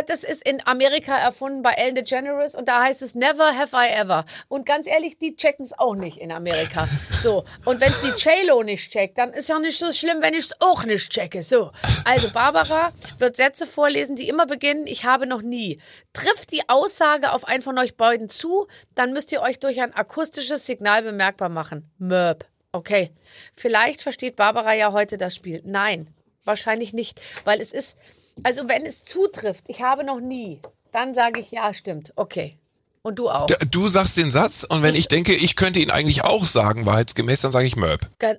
[0.08, 3.90] das ist in Amerika erfunden bei Ellen DeGeneres und da heißt es Never have I
[3.90, 4.26] ever.
[4.48, 6.88] Und ganz ehrlich, die checken es auch nicht in Amerika.
[7.12, 10.34] So und wenn es die J-Lo nicht checkt, dann ist ja nicht so schlimm, wenn
[10.34, 11.42] ich es auch nicht checke.
[11.42, 11.72] So,
[12.06, 15.80] also Barbara wird Sätze vorlesen, die immer beginnen, ich habe noch nie.
[16.14, 19.94] Trifft die Aussage auf einen von euch beiden zu, dann müsst ihr euch durch ein
[19.94, 21.90] akustisches Signal bemerkbar machen.
[21.98, 22.46] Möb.
[22.72, 23.12] Okay.
[23.56, 25.62] Vielleicht versteht Barbara ja heute das Spiel.
[25.66, 26.08] Nein,
[26.46, 27.98] wahrscheinlich nicht, weil es ist,
[28.44, 32.14] also wenn es zutrifft, ich habe noch nie, dann sage ich ja, stimmt.
[32.16, 32.58] Okay.
[33.04, 33.48] Und du auch.
[33.72, 36.86] Du sagst den Satz und wenn Ich- ich, denke, ich könnte ihn eigentlich auch sagen,
[36.86, 37.76] wahrheitsgemäß, dann sage ich.
[37.76, 38.38] Ge-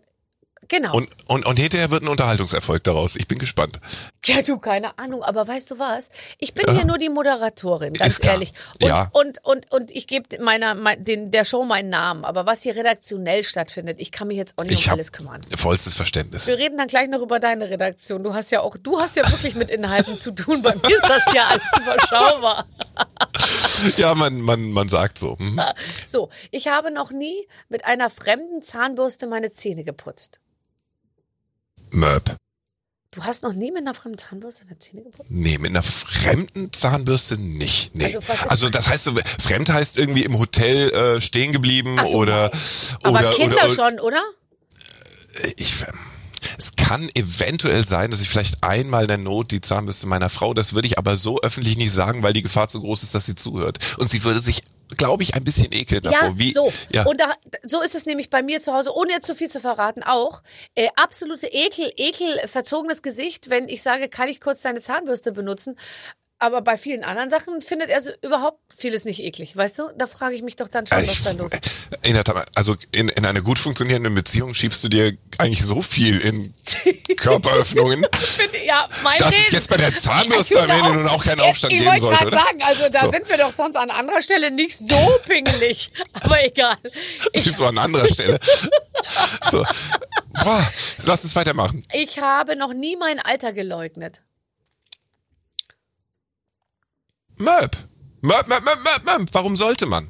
[0.69, 0.95] Genau.
[0.97, 3.17] Und, und, und hinterher wird ein Unterhaltungserfolg daraus.
[3.17, 3.81] Ich bin gespannt.
[4.25, 6.09] Ja, du, keine Ahnung, aber weißt du was?
[6.39, 8.53] Ich bin hier nur die Moderatorin, ganz Ist ehrlich.
[8.81, 9.09] Und, Ja.
[9.13, 12.25] und, und, und ich gebe meiner, mein, den, der Show meinen Namen.
[12.25, 15.41] Aber was hier redaktionell stattfindet, ich kann mich jetzt auch nicht Ich um alles kümmern.
[15.57, 16.47] vollstes Verständnis.
[16.47, 18.23] Wir reden dann gleich noch über deine Redaktion.
[18.23, 20.63] Du hast ja auch, du hast ja wirklich mit Inhalten zu tun.
[20.63, 22.67] Bei mir ist das ja alles überschaubar.
[23.97, 25.37] Ja, man, man, man sagt so.
[25.41, 25.61] Mhm.
[26.07, 30.39] So, ich habe noch nie mit einer fremden Zahnbürste meine Zähne geputzt.
[31.93, 32.37] Möb.
[33.13, 35.31] Du hast noch nie mit einer fremden Zahnbürste deine Zähne geputzt?
[35.31, 37.95] Nee, mit einer fremden Zahnbürste nicht.
[37.95, 38.07] Nee.
[38.07, 42.51] Also Also, das heißt, fremd heißt irgendwie im Hotel äh, stehen geblieben so, oder,
[43.03, 44.23] Aber oder, Kinder oder, oder schon, oder?
[45.57, 45.75] ich,
[46.57, 50.55] es kann eventuell sein, dass ich vielleicht einmal in der Not die Zahnbürste meiner Frau,
[50.55, 53.27] das würde ich aber so öffentlich nicht sagen, weil die Gefahr zu groß ist, dass
[53.27, 53.79] sie zuhört.
[53.99, 54.63] Und sie würde sich,
[54.97, 56.29] glaube ich, ein bisschen ekeln davor.
[56.29, 56.73] Ja, Wie, so.
[56.91, 57.05] Ja.
[57.05, 57.33] Und da,
[57.65, 60.43] so ist es nämlich bei mir zu Hause, ohne jetzt zu viel zu verraten, auch.
[60.75, 65.77] Äh, absolute Ekel, Ekel, verzogenes Gesicht, wenn ich sage, kann ich kurz deine Zahnbürste benutzen?
[66.43, 69.83] Aber bei vielen anderen Sachen findet er so überhaupt vieles nicht eklig, weißt du?
[69.97, 71.61] Da frage ich mich doch dann schon, Äh, was ich- da los ist.
[72.05, 75.83] In der Tat, also in, in einer gut funktionierenden Beziehung schiebst du dir eigentlich so
[75.83, 76.53] viel in
[77.17, 78.05] Körperöffnungen,
[78.67, 79.55] Ja, mein dass es Reden.
[79.55, 82.01] jetzt bei der Ich Zahnbürste am finde Ende nun auch keinen Aufstand ich geben wollte
[82.01, 82.45] sollte, gerade oder?
[82.45, 83.11] sagen, also da So.
[83.13, 84.97] sind wir doch sonst an anderer Stelle nicht so
[85.29, 85.91] pingelig.
[86.23, 86.77] Aber egal.
[87.35, 88.41] Ich, so an anderer Stelle.
[89.49, 89.65] So.
[90.43, 90.73] Boah,
[91.05, 91.85] lass uns weitermachen.
[91.93, 94.23] ich habe noch nie mein Alter geleugnet.
[97.43, 97.77] Möb.
[98.23, 99.29] Möb, Möb, Möb, Möb, Möb.
[99.33, 100.09] Warum sollte man?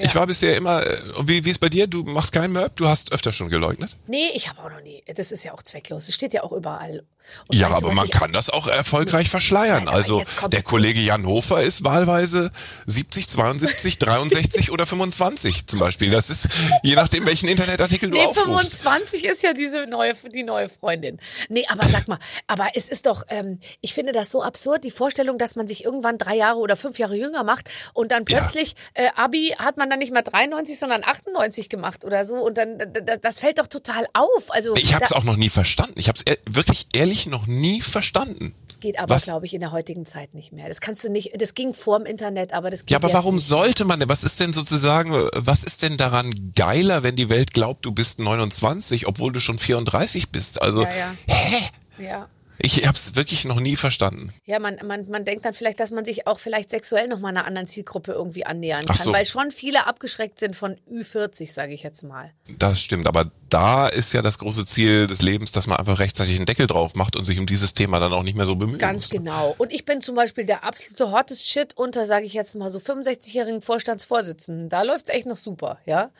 [0.00, 0.20] Ich Ja.
[0.20, 1.86] war bisher immer, äh, wie, wie ist bei dir?
[1.88, 2.76] Du machst keinen Möb?
[2.76, 3.96] Du hast öfter schon geleugnet?
[4.06, 5.02] Nee, ich habe auch noch nie.
[5.12, 6.08] Das ist ja auch zwecklos.
[6.08, 7.04] Es steht ja auch überall.
[7.48, 9.84] Und Ja, du, aber man kann das auch erfolgreich verschleiern.
[9.84, 12.50] Nein, Also der Kollege Jan Hofer ist wahlweise
[12.86, 16.10] 70, 72, 63 oder 25 zum Beispiel.
[16.10, 16.48] Das ist
[16.82, 18.82] je nachdem, welchen Internetartikel du Nee, aufrufst.
[18.82, 21.18] 25 ist ja diese neue, die neue Freundin.
[21.48, 24.90] Nee, aber sag mal, aber es ist doch, ähm, ich finde das so absurd, die
[24.90, 28.38] Vorstellung, dass man sich irgendwann drei Jahre oder fünf Jahre jünger macht und dann Ja.
[28.40, 32.56] plötzlich, äh, Abi hat man dann nicht mehr 93, sondern 98 gemacht oder so und
[32.58, 32.78] dann,
[33.22, 34.50] das fällt doch total auf.
[34.50, 35.94] Also, Ich habe es auch noch nie verstanden.
[35.98, 38.54] Ich habe es wirklich ehrlich noch nie verstanden.
[38.66, 40.68] das geht aber, glaube ich, in der heutigen Zeit nicht mehr.
[40.68, 43.34] Das kannst du nicht, das ging vor dem Internet, aber das geht Ja, aber warum
[43.36, 43.46] nicht.
[43.46, 44.08] sollte man denn?
[44.08, 48.20] Was ist denn sozusagen, was ist denn daran geiler, wenn die Welt glaubt, du bist
[48.20, 50.62] 29, obwohl du schon 34 bist?
[50.62, 51.14] Also, Ja, ja.
[51.26, 51.56] hä?
[52.04, 52.28] Ja.
[52.60, 54.32] Ich habe es wirklich noch nie verstanden.
[54.44, 57.28] Ja, man, man, man denkt dann vielleicht, dass man sich auch vielleicht sexuell noch mal
[57.28, 59.12] einer anderen Zielgruppe irgendwie annähern kann, so.
[59.12, 62.32] weil schon viele abgeschreckt sind von Ü40, sage ich jetzt mal.
[62.58, 66.36] Das stimmt, aber da ist ja das große Ziel des Lebens, dass man einfach rechtzeitig
[66.36, 68.78] einen Deckel drauf macht und sich um dieses Thema dann auch nicht mehr so bemühen
[68.78, 69.10] Ganz muss.
[69.10, 69.54] genau.
[69.58, 72.78] Und ich bin zum Beispiel der absolute hottest Shit unter, sage ich jetzt mal so
[72.80, 74.68] 65-jährigen Vorstandsvorsitzenden.
[74.68, 76.10] Da läuft's echt noch super, ja.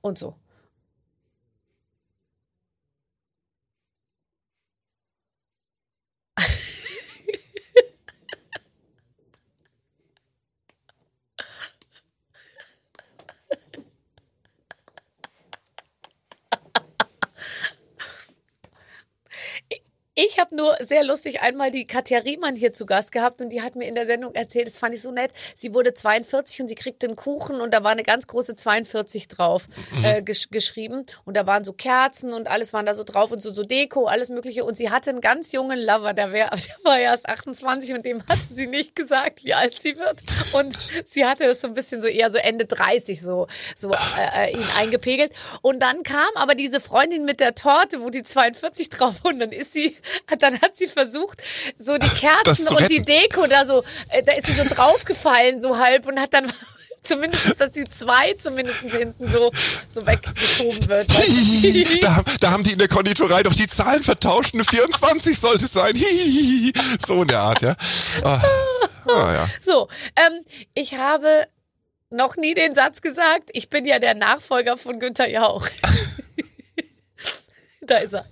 [0.00, 0.36] Und so.
[20.20, 23.62] Ich habe nur sehr lustig einmal die Katja Riemann hier zu Gast gehabt und die
[23.62, 25.30] hat mir in der Sendung erzählt, das fand ich so nett.
[25.54, 29.28] Sie wurde 42 und sie kriegte einen Kuchen und da war eine ganz große 42
[29.28, 29.68] drauf
[30.02, 31.06] äh, gesch geschrieben.
[31.24, 34.06] Und da waren so Kerzen und alles waren da so drauf und so, so Deko,
[34.06, 34.64] alles mögliche.
[34.64, 38.26] Und sie hatte einen ganz jungen Lover, der, wär, der war erst 28 und dem
[38.26, 40.18] hatte sie nicht gesagt, wie alt sie wird.
[40.52, 40.76] Und
[41.06, 44.52] sie hatte das so ein bisschen so eher so Ende 30 so, so äh, äh,
[44.52, 45.30] ihn eingepegelt.
[45.62, 49.52] Und dann kam aber diese Freundin mit der Torte, wo die 42 drauf und dann
[49.52, 49.96] ist sie,
[50.38, 51.42] dann hat sie versucht,
[51.78, 53.02] so die Kerzen und die.
[53.02, 56.52] Deko da so, äh, da ist sie so draufgefallen, so halb und hat dann
[57.02, 59.50] zumindest, dass die zwei zumindest hinten so,
[59.88, 61.08] so weggeschoben wird.
[62.02, 64.54] da, da haben die in der Konditorei doch die Zahlen vertauscht.
[64.54, 65.94] Eine 24 sollte es sein.
[67.04, 67.76] so in der Art, ja.
[68.22, 68.42] Ah,
[69.06, 69.48] ah, ja.
[69.64, 70.44] So, ähm,
[70.74, 71.46] ich habe
[72.10, 75.66] noch nie den Satz gesagt, ich bin ja der Nachfolger von Günther Jauch.
[77.80, 78.24] da ist er.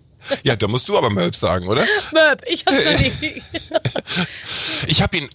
[0.42, 1.86] Ja, da musst du aber Möb sagen, oder?
[2.12, 3.42] Möb, ich hab's noch nie.
[4.86, 5.28] ich habe ihn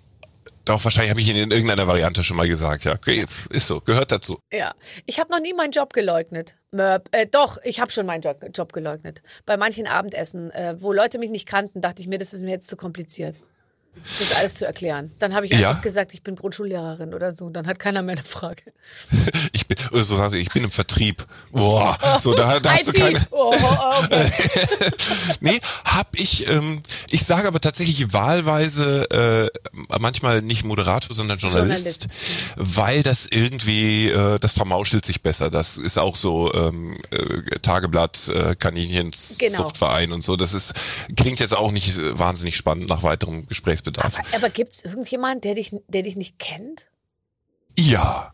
[0.65, 2.83] doch, wahrscheinlich habe ich ihn in irgendeiner Variante schon mal gesagt.
[2.83, 4.37] Ja, okay, ist so, gehört dazu.
[4.51, 4.75] Ja,
[5.07, 6.55] ich habe noch nie meinen Job geleugnet.
[6.71, 9.23] Möb, äh, doch, ich habe schon meinen Job, Job, geleugnet.
[9.45, 12.51] Bei manchen Abendessen, äh, wo Leute mich nicht kannten, dachte ich mir, das ist mir
[12.51, 13.37] jetzt zu kompliziert.
[14.19, 15.11] Das alles zu erklären.
[15.19, 15.81] Dann habe ich einfach ja?
[15.81, 17.49] gesagt, ich bin Grundschullehrerin oder so.
[17.49, 18.63] Dann hat keiner mehr eine Frage.
[19.51, 21.23] ich bin, oder so sagst du, ich bin im Vertrieb.
[21.51, 23.19] Boah, so da, da hast du keine.
[23.31, 23.53] Oh,
[24.03, 24.31] okay.
[25.41, 26.49] nee, hab ich.
[26.49, 29.49] Ähm, ich sage aber tatsächlich wahlweise äh,
[29.99, 32.07] manchmal nicht Moderator, sondern Journalist, Journalist.
[32.55, 35.49] weil das irgendwie äh, das vermauschelt sich besser.
[35.49, 39.63] Das ist auch so ähm, äh, Tageblatt, äh, Kaninchens genau.
[39.63, 40.37] Zuchtverein und so.
[40.37, 40.73] Das ist
[41.15, 43.80] klingt jetzt auch nicht wahnsinnig spannend nach weiterem Gespräch.
[43.83, 44.19] Gesprächsbedarf.
[44.19, 46.87] Aber, aber gibt es irgendjemanden, der dich, der dich nicht kennt?
[47.77, 48.33] Ja.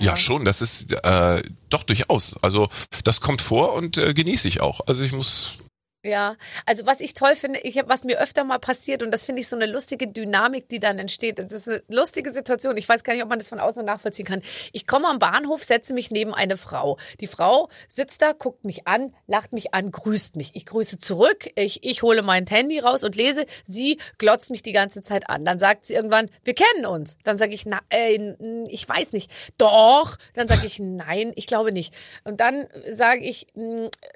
[0.00, 2.36] Ja, schon, das ist äh, doch durchaus.
[2.40, 2.68] Also
[3.02, 4.80] das kommt vor und äh, genieße ich auch.
[4.86, 5.58] Also ich muss
[6.04, 9.24] ja, also was ich toll finde, ich hab, was mir öfter mal passiert und das
[9.24, 11.40] finde ich so eine lustige Dynamik, die dann entsteht.
[11.40, 12.76] Das ist eine lustige Situation.
[12.76, 14.42] Ich weiß gar nicht, ob man das von außen nachvollziehen kann.
[14.72, 16.98] Ich komme am Bahnhof, setze mich neben eine Frau.
[17.18, 20.52] Die Frau sitzt da, guckt mich an, lacht mich an, grüßt mich.
[20.54, 21.50] Ich grüße zurück.
[21.56, 23.46] Ich, ich hole mein Handy raus und lese.
[23.66, 25.44] Sie glotzt mich die ganze Zeit an.
[25.44, 27.18] Dann sagt sie irgendwann, wir kennen uns.
[27.24, 28.34] Dann sage ich, na, äh,
[28.68, 29.32] ich weiß nicht.
[29.58, 30.16] Doch.
[30.34, 31.92] Dann sage ich, nein, ich glaube nicht.
[32.22, 33.48] Und dann sage ich,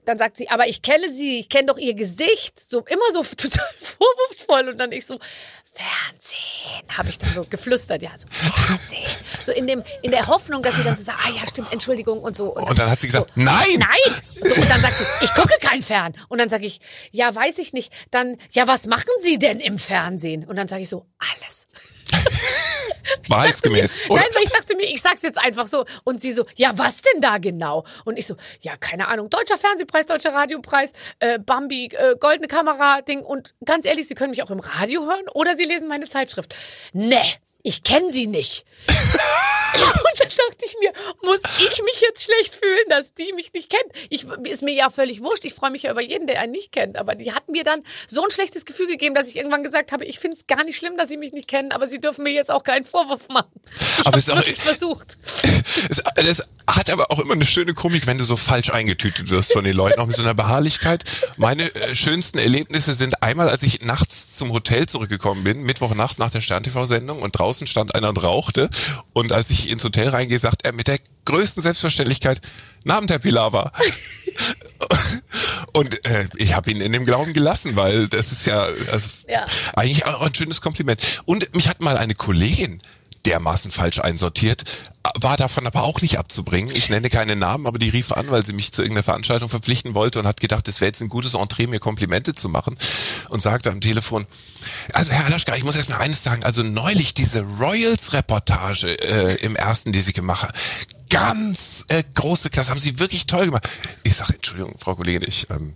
[0.04, 3.22] dann sagt sie, aber ich kenne sie, ich kenne doch ihr Gesicht, so immer so
[3.36, 5.18] total vorwurfsvoll und dann ich so,
[5.74, 9.08] Fernsehen, habe ich dann so geflüstert, ja, so Fernsehen.
[9.40, 12.20] So in dem, in der Hoffnung, dass sie dann so sagt, ah ja, stimmt, Entschuldigung
[12.20, 12.48] und so.
[12.50, 13.78] Und dann, und dann hat sie gesagt, so, nein!
[13.78, 14.22] Nein!
[14.30, 16.12] So, und dann sagt sie, ich gucke kein Fern.
[16.28, 16.80] Und dann sage ich,
[17.10, 17.90] ja, weiß ich nicht.
[18.10, 20.44] Dann, ja, was machen Sie denn im Fernsehen?
[20.44, 21.68] Und dann sage ich so, alles.
[23.28, 24.08] Wahrheitsgemäß.
[24.08, 25.84] Nein, weil ich dachte mir, ich sag's jetzt einfach so.
[26.04, 27.84] Und sie so, ja, was denn da genau?
[28.04, 33.22] Und ich so, ja, keine Ahnung, deutscher Fernsehpreis, deutscher Radiopreis, äh, Bambi, äh, goldene Kamera-Ding.
[33.22, 36.54] Und ganz ehrlich, Sie können mich auch im Radio hören oder Sie lesen meine Zeitschrift.
[36.92, 37.20] Nee,
[37.62, 38.64] ich kenne Sie nicht.
[39.74, 43.70] Und dann dachte ich mir, muss ich mich jetzt schlecht fühlen, dass die mich nicht
[43.70, 43.90] kennt?
[44.10, 45.44] Ich, ist mir ja völlig wurscht.
[45.44, 46.96] Ich freue mich ja über jeden, der einen nicht kennt.
[46.96, 50.04] Aber die hat mir dann so ein schlechtes Gefühl gegeben, dass ich irgendwann gesagt habe,
[50.04, 52.32] ich finde es gar nicht schlimm, dass sie mich nicht kennen, aber sie dürfen mir
[52.32, 53.50] jetzt auch keinen Vorwurf machen.
[53.98, 55.18] Ich habe es wirklich versucht.
[55.88, 59.52] Es, es, hat aber auch immer eine schöne Komik, wenn du so falsch eingetütet wirst
[59.52, 61.04] von den Leuten, auch mit so einer Beharrlichkeit.
[61.36, 66.30] Meine äh, schönsten Erlebnisse sind einmal, als ich nachts zum Hotel zurückgekommen bin, Mittwochnacht nach
[66.30, 68.70] der Stern-TV-Sendung und draußen stand einer und rauchte
[69.12, 72.40] und als ich ins Hotel reingehe, sagt er mit der größten Selbstverständlichkeit,
[72.84, 73.72] Namen der Pilawa.
[75.72, 79.46] Und äh, ich habe ihn in dem Glauben gelassen, weil das ist ja, also ja.
[79.74, 81.00] eigentlich auch ein schönes Kompliment.
[81.24, 82.82] Und mich hat mal eine Kollegin
[83.26, 84.64] dermaßen falsch einsortiert,
[85.20, 86.74] war davon aber auch nicht abzubringen.
[86.74, 89.94] Ich nenne keine Namen, aber die rief an, weil sie mich zu irgendeiner Veranstaltung verpflichten
[89.94, 92.76] wollte und hat gedacht, es wäre jetzt ein gutes Entree, mir Komplimente zu machen
[93.28, 94.26] und sagte am Telefon,
[94.92, 99.56] also Herr Alaschka, ich muss erst mal eines sagen, also neulich diese Royals-Reportage äh, im
[99.56, 100.52] ersten, die Sie gemacht haben,
[101.12, 103.68] ganz äh, große Klasse, haben Sie wirklich toll gemacht.
[104.02, 105.74] Ich sage, Entschuldigung, Frau Kollegin, ich, ähm,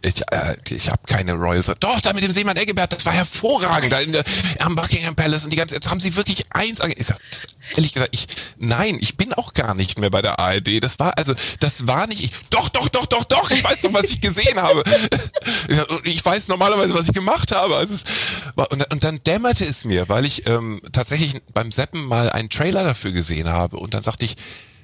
[0.00, 1.68] ich, äh, ich habe keine Royals.
[1.80, 4.22] Doch, da mit dem Seemann Eggebert, das war hervorragend, da in der,
[4.60, 7.94] am Buckingham Palace und die ganze, jetzt haben Sie wirklich eins, ich sag, das, ehrlich
[7.94, 10.80] gesagt, ich, nein, ich bin auch gar nicht mehr bei der ARD.
[10.80, 13.92] Das war, also, das war nicht, ich, doch, doch, doch, doch, doch, ich weiß doch,
[13.92, 14.84] was ich gesehen habe.
[16.04, 17.74] ich weiß normalerweise, was ich gemacht habe.
[17.74, 18.04] Also, es,
[18.54, 22.84] und, und dann dämmerte es mir, weil ich ähm, tatsächlich beim Seppen mal einen Trailer
[22.84, 24.36] dafür gesehen habe und dann sagte ich,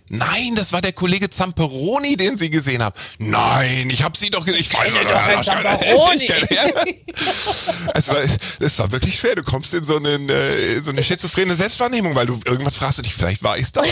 [0.08, 2.94] Nein, das war der Kollege Zamperoni, den Sie gesehen haben.
[3.18, 4.60] Nein, ich habe Sie doch gesehen.
[4.60, 6.28] Ich weiß doch, Zamperoni.
[7.94, 8.18] es, war,
[8.60, 9.34] es war wirklich schwer.
[9.36, 13.02] Du kommst in so, einen, äh, so eine schizophrene Selbstwahrnehmung, weil du irgendwas fragst du
[13.02, 13.86] dich, vielleicht war ich doch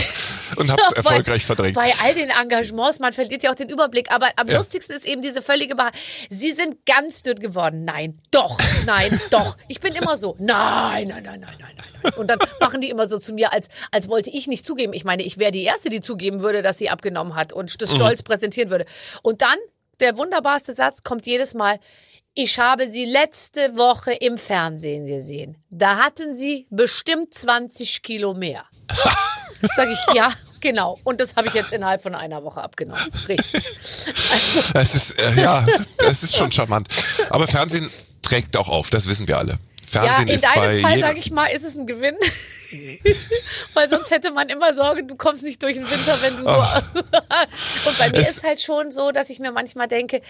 [0.57, 1.75] und hab's erfolgreich verdrängt.
[1.75, 4.11] Bei all den Engagements, man verliert ja auch den Überblick.
[4.11, 4.57] Aber am ja.
[4.57, 5.94] lustigsten ist eben diese völlige Wahrheit.
[6.29, 7.85] Sie sind ganz dünn geworden.
[7.85, 9.57] Nein, doch, nein, doch.
[9.68, 10.37] Ich bin immer so.
[10.38, 12.12] Nein, nein, nein, nein, nein, nein.
[12.16, 14.92] Und dann machen die immer so zu mir, als, als wollte ich nicht zugeben.
[14.92, 17.92] Ich meine, ich wäre die Erste, die zugeben würde, dass sie abgenommen hat und das
[17.92, 17.96] mhm.
[17.96, 18.24] stolz mhm.
[18.24, 18.86] präsentieren würde.
[19.22, 19.58] Und dann,
[20.00, 21.78] der wunderbarste Satz kommt jedes Mal,
[22.34, 25.56] ich habe sie letzte Woche im Fernsehen gesehen.
[25.70, 28.64] Da hatten sie bestimmt 20 Kilo mehr.
[29.74, 30.98] Sag ich, ja, genau.
[31.04, 33.02] Und das habe ich jetzt innerhalb von einer Woche abgenommen.
[33.28, 33.64] Richtig.
[34.32, 34.72] Also.
[34.74, 35.66] Es ist, äh, ja,
[36.08, 36.88] es ist schon charmant.
[37.30, 37.90] Aber Fernsehen
[38.22, 39.58] trägt auch auf, das wissen wir alle.
[39.90, 42.16] Fernsehen ja, in deinem Fall, sage ich mal, ist es ein Gewinn.
[43.74, 46.50] Weil sonst hätte man immer Sorge, du kommst nicht durch den Winter, wenn du so.
[47.90, 50.22] Und bei mir Es- ist halt schon so, dass ich mir manchmal denke,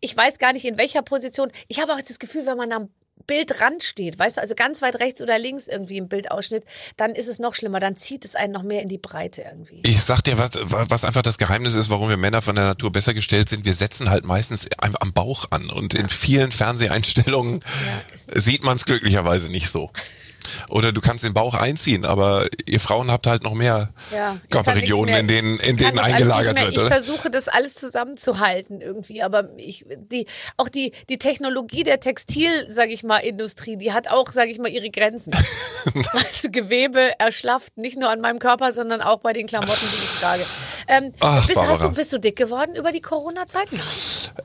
[0.00, 1.50] ich weiß gar nicht in welcher Position.
[1.68, 2.90] Ich habe auch das Gefühl, wenn man am
[3.26, 6.64] Bildrand steht, weißt du, also ganz weit rechts oder links irgendwie im Bildausschnitt,
[6.96, 9.82] dann ist es noch schlimmer, dann zieht es einen noch mehr in die Breite irgendwie.
[9.84, 12.92] Ich sag dir, was, was einfach das Geheimnis ist, warum wir Männer von der Natur
[12.92, 13.64] besser gestellt sind.
[13.64, 15.70] Wir setzen halt meistens am Bauch an.
[15.70, 19.90] Und in vielen Fernseheinstellungen Ja, sieht man es glücklicherweise nicht so.
[20.70, 25.10] Oder du kannst den Bauch einziehen, aber ihr Frauen habt halt noch mehr Ja, Körperregionen,
[25.14, 26.88] kann in denen, mehr- in denen eingelagert mehr- wird, Ich oder?
[26.88, 30.26] versuche das alles zusammenzuhalten irgendwie, aber ich, die,
[30.56, 34.58] auch die, die Technologie der Textil, sage ich mal, Industrie, die hat auch, sage ich
[34.58, 35.32] mal, ihre Grenzen.
[36.12, 40.04] weißt du, Gewebe erschlafft, nicht nur an meinem Körper, sondern auch bei den Klamotten, die
[40.04, 40.44] ich trage.
[40.88, 43.76] Ähm, Ach, bist, du, bist du dick geworden über die Corona-Zeiten?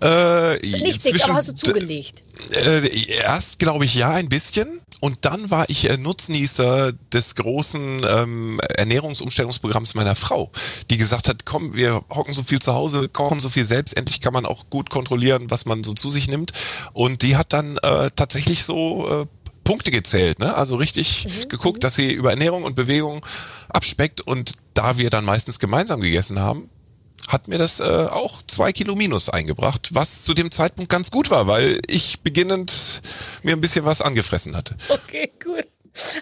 [0.01, 2.21] Äh, Nicht dick, aber hast du zugelegt.
[2.53, 2.87] Äh,
[3.17, 8.61] erst glaube ich ja ein bisschen und dann war ich äh, Nutznießer des großen ähm,
[8.77, 10.51] Ernährungsumstellungsprogramms meiner Frau,
[10.89, 14.21] die gesagt hat, komm, wir hocken so viel zu Hause, kochen so viel selbst, endlich
[14.21, 16.51] kann man auch gut kontrollieren, was man so zu sich nimmt.
[16.93, 19.25] Und die hat dann äh, tatsächlich so äh,
[19.63, 20.55] Punkte gezählt, ne?
[20.55, 23.25] Also richtig geguckt, dass sie über Ernährung und Bewegung
[23.69, 24.21] abspeckt.
[24.21, 26.69] Und da wir dann meistens gemeinsam gegessen haben,
[27.31, 31.31] hat mir das äh, auch zwei Kilo Minus eingebracht, was zu dem Zeitpunkt ganz gut
[31.31, 33.01] war, weil ich beginnend
[33.43, 34.75] mir ein bisschen was angefressen hatte.
[34.89, 35.67] Okay, gut.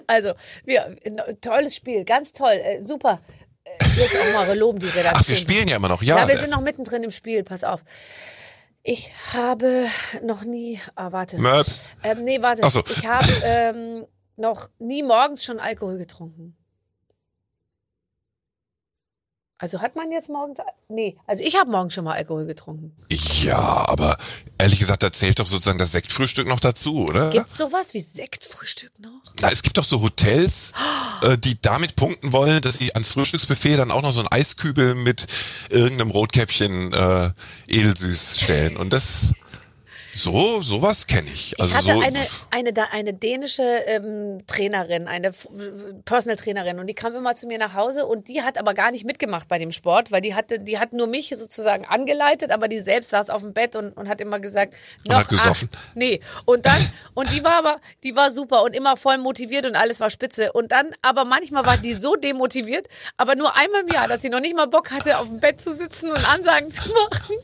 [0.07, 0.33] Also,
[0.65, 0.97] wir,
[1.41, 3.21] tolles Spiel, ganz toll, äh, super.
[3.63, 5.13] Äh, Jetzt auch mal loben die Redaktion.
[5.15, 6.19] Ach, wir spielen ja immer noch, ja.
[6.19, 7.81] Ja, wir sind noch mittendrin im Spiel, pass auf.
[8.83, 9.87] Ich habe
[10.23, 11.37] noch nie, ah, warte.
[11.37, 11.67] Möp.
[12.03, 12.63] Ähm, nee, warte.
[12.63, 12.83] Ach so.
[12.87, 14.05] Ich habe ähm,
[14.37, 16.55] noch nie morgens schon Alkohol getrunken.
[19.61, 22.95] Also hat man jetzt morgens, nee, also ich habe morgens schon mal Alkohol getrunken.
[23.09, 24.17] Ja, aber
[24.57, 27.29] ehrlich gesagt, da zählt doch sozusagen das Sektfrühstück noch dazu, oder?
[27.29, 29.21] Gibt's sowas wie Sektfrühstück noch?
[29.41, 30.71] Na, es gibt doch so Hotels,
[31.23, 34.95] äh, die damit punkten wollen, dass sie ans Frühstücksbuffet dann auch noch so ein Eiskübel
[34.95, 35.27] mit
[35.69, 37.31] irgendeinem Rotkäppchen äh,
[37.67, 38.77] edelsüß stellen.
[38.77, 39.33] Und das
[40.21, 41.59] so sowas kenne ich.
[41.59, 42.01] Also ich hatte so,
[42.51, 45.31] eine, eine, eine dänische ähm, Trainerin, eine
[46.05, 48.91] Personal Trainerin und die kam immer zu mir nach Hause und die hat aber gar
[48.91, 52.67] nicht mitgemacht bei dem Sport, weil die hatte, die hat nur mich sozusagen angeleitet, aber
[52.67, 55.69] die selbst saß auf dem Bett und, und hat immer gesagt, Und noch hat gesoffen.
[55.73, 55.95] acht.
[55.95, 56.21] Nee.
[56.45, 56.79] Und dann,
[57.13, 60.51] und die war aber, die war super und immer voll motiviert und alles war spitze.
[60.53, 64.29] Und dann, aber manchmal war die so demotiviert, aber nur einmal im Jahr, dass sie
[64.29, 67.35] noch nicht mal Bock hatte, auf dem Bett zu sitzen und Ansagen zu machen.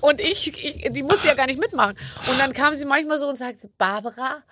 [0.00, 1.96] Und ich, ich die musste ja gar nicht mitmachen.
[2.26, 4.42] Und dann kam sie manchmal so und sagte, Barbara,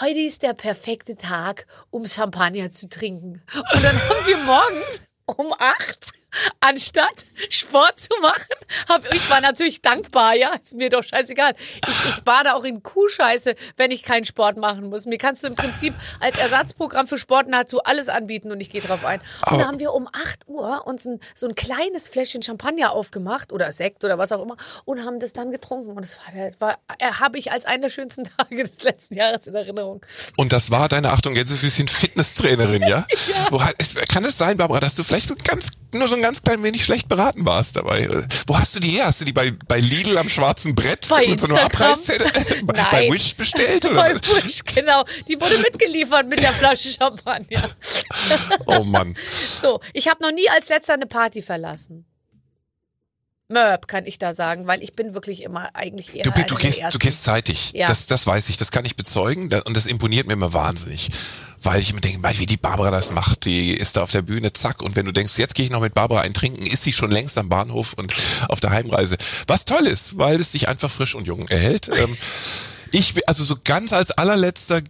[0.00, 3.42] heute ist der perfekte Tag, um Champagner zu trinken.
[3.54, 6.12] Und dann haben wir morgens um acht,
[6.60, 8.42] anstatt Sport zu machen,
[8.88, 11.54] hab, ich war natürlich dankbar, ja, ist mir doch scheißegal.
[11.86, 15.06] Ich, ich bade auch in Kuhscheiße, wenn ich keinen Sport machen muss.
[15.06, 18.80] Mir kannst du im Prinzip als Ersatzprogramm für Sport nahezu alles anbieten und ich gehe
[18.80, 19.20] drauf ein.
[19.50, 23.52] Und da haben wir um 8 Uhr uns ein, so ein kleines Fläschchen Champagner aufgemacht
[23.52, 25.90] oder Sekt oder was auch immer und haben das dann getrunken.
[25.90, 29.46] Und das war, war äh, habe ich als einen der schönsten Tage des letzten Jahres
[29.46, 30.04] in Erinnerung.
[30.36, 33.06] Und das war deine Achtung Gänsefüßchen Fitnesstrainerin, ja?
[33.50, 36.22] Wo, hat- es, kann es sein, Barbara, dass du vielleicht so ganz, nur so ein
[36.22, 38.08] ganz klein wenig schlecht beraten warst dabei?
[38.46, 39.06] Wo hast du die her?
[39.06, 41.92] Hast du die bei, bei Lidl am schwarzen Brett Bei mit so einer Instagram?
[41.92, 42.62] Abreißzettel?
[42.64, 43.86] bei, bei Wish bestellt?
[43.86, 44.20] Oder?
[44.20, 45.04] Voll Busch, genau.
[45.28, 47.62] Die wurde mitgeliefert mit der Flasche Champagner.
[48.66, 49.16] Oh Mann.
[49.60, 52.06] So, ich habe noch nie als letzter eine Party verlassen.
[53.52, 56.82] Mörb kann ich da sagen, weil ich bin wirklich immer eigentlich eher Du, du, gehst,
[56.90, 57.72] du gehst zeitig.
[57.72, 57.86] Ja.
[57.86, 59.52] Das, das weiß ich, das kann ich bezeugen.
[59.64, 61.10] Und das imponiert mir immer wahnsinnig.
[61.62, 64.52] Weil ich immer denke, wie die Barbara das macht, die ist da auf der Bühne,
[64.52, 64.82] zack.
[64.82, 67.10] Und wenn du denkst, jetzt gehe ich noch mit Barbara ein Trinken, ist sie schon
[67.10, 68.12] längst am Bahnhof und
[68.48, 69.16] auf der Heimreise.
[69.46, 71.88] Was toll ist, weil es dich einfach frisch und jung erhält.
[71.96, 72.16] Ähm,
[72.90, 74.82] ich, also so ganz als allerletzter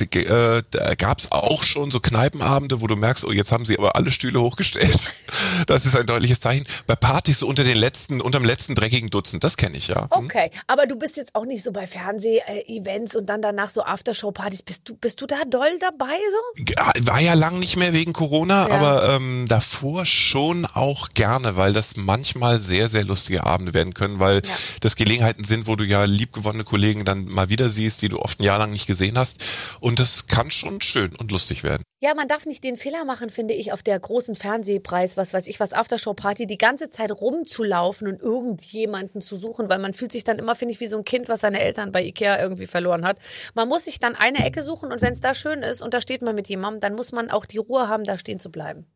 [0.00, 3.96] äh, da gab's auch schon so Kneipenabende, wo du merkst, oh, jetzt haben sie aber
[3.96, 5.12] alle Stühle hochgestellt.
[5.66, 6.66] Das ist ein deutliches Zeichen.
[6.86, 10.02] Bei Partys so unter den letzten, unterm letzten dreckigen Dutzend, das kenne ich ja.
[10.12, 10.26] Hm?
[10.26, 14.62] Okay, aber du bist jetzt auch nicht so bei Fernseh-Events und dann danach so Aftershow-Partys.
[14.62, 16.64] Bist du, bist du da doll dabei so?
[16.76, 18.74] Ja, War ja lang nicht mehr wegen Corona, Ja.
[18.74, 24.18] aber ähm, davor schon auch gerne, weil das manchmal sehr, sehr lustige Abende werden können,
[24.18, 24.52] weil Ja.
[24.80, 28.40] das Gelegenheiten sind, wo du ja liebgewonnene Kollegen dann mal wieder siehst, die du oft
[28.40, 29.38] ein Jahr lang nicht gesehen hast.
[29.86, 31.84] Und das kann schon schön und lustig werden.
[32.00, 35.46] Ja, man darf nicht den Fehler machen, finde ich, auf der großen Fernsehpreis, was weiß
[35.46, 40.24] ich, was Aftershow-Party, die ganze Zeit rumzulaufen und irgendjemanden zu suchen, weil man fühlt sich
[40.24, 43.06] dann immer, finde ich, wie so ein Kind, was seine Eltern bei Ikea irgendwie verloren
[43.06, 43.20] hat.
[43.54, 46.00] Man muss sich dann eine Ecke suchen und wenn es da schön ist und da
[46.00, 48.86] steht man mit jemandem, dann muss man auch die Ruhe haben, da stehen zu bleiben.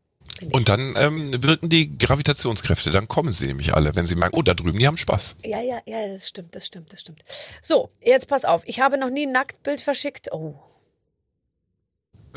[0.51, 4.41] Und dann ähm, wirken die Gravitationskräfte, dann kommen sie nämlich alle, wenn sie merken, oh,
[4.41, 5.37] da drüben, die haben Spaß.
[5.45, 7.23] Ja, ja, ja, das stimmt, das stimmt, das stimmt.
[7.61, 8.63] So, jetzt pass auf.
[8.65, 10.33] Ich habe noch nie ein Nacktbild verschickt.
[10.33, 10.55] Oh.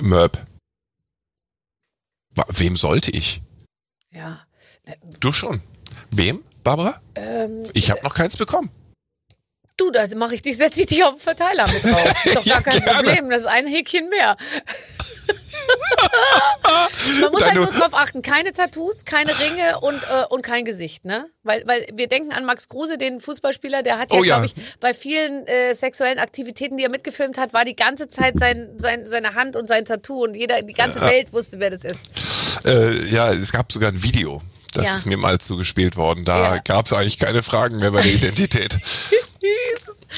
[0.00, 0.38] Möb.
[2.48, 3.40] Wem sollte ich?
[4.10, 4.44] Ja.
[5.20, 5.62] Du schon.
[6.10, 7.00] Wem, Barbara?
[7.14, 8.70] Ähm, Ich habe noch keins bekommen.
[9.76, 12.24] Du, da mache ich dich, setze ich dich auf den Verteiler mit drauf.
[12.24, 13.02] Ist doch Ja, gar kein gerne.
[13.02, 13.30] Problem.
[13.30, 14.36] Das ist ein Häkchen mehr.
[17.20, 21.04] Man muss halt nur drauf achten, keine Tattoos, keine Ringe und, äh, und kein Gesicht,
[21.04, 21.26] ne?
[21.42, 24.36] Weil, weil wir denken an Max Kruse, den Fußballspieler, der hat ja, Oh ja.
[24.40, 28.38] glaube ich, bei vielen äh, sexuellen Aktivitäten, die er mitgefilmt hat, war die ganze Zeit
[28.38, 31.84] sein, sein, seine Hand und sein Tattoo und jeder, die ganze Welt wusste, wer das
[31.84, 32.64] ist.
[32.64, 34.40] Äh, ja, es gab sogar ein Video.
[34.72, 34.94] Das Ja.
[34.94, 36.24] ist mir mal zugespielt worden.
[36.24, 36.60] Da Ja.
[36.62, 38.78] gab es eigentlich keine Fragen mehr bei der Identität.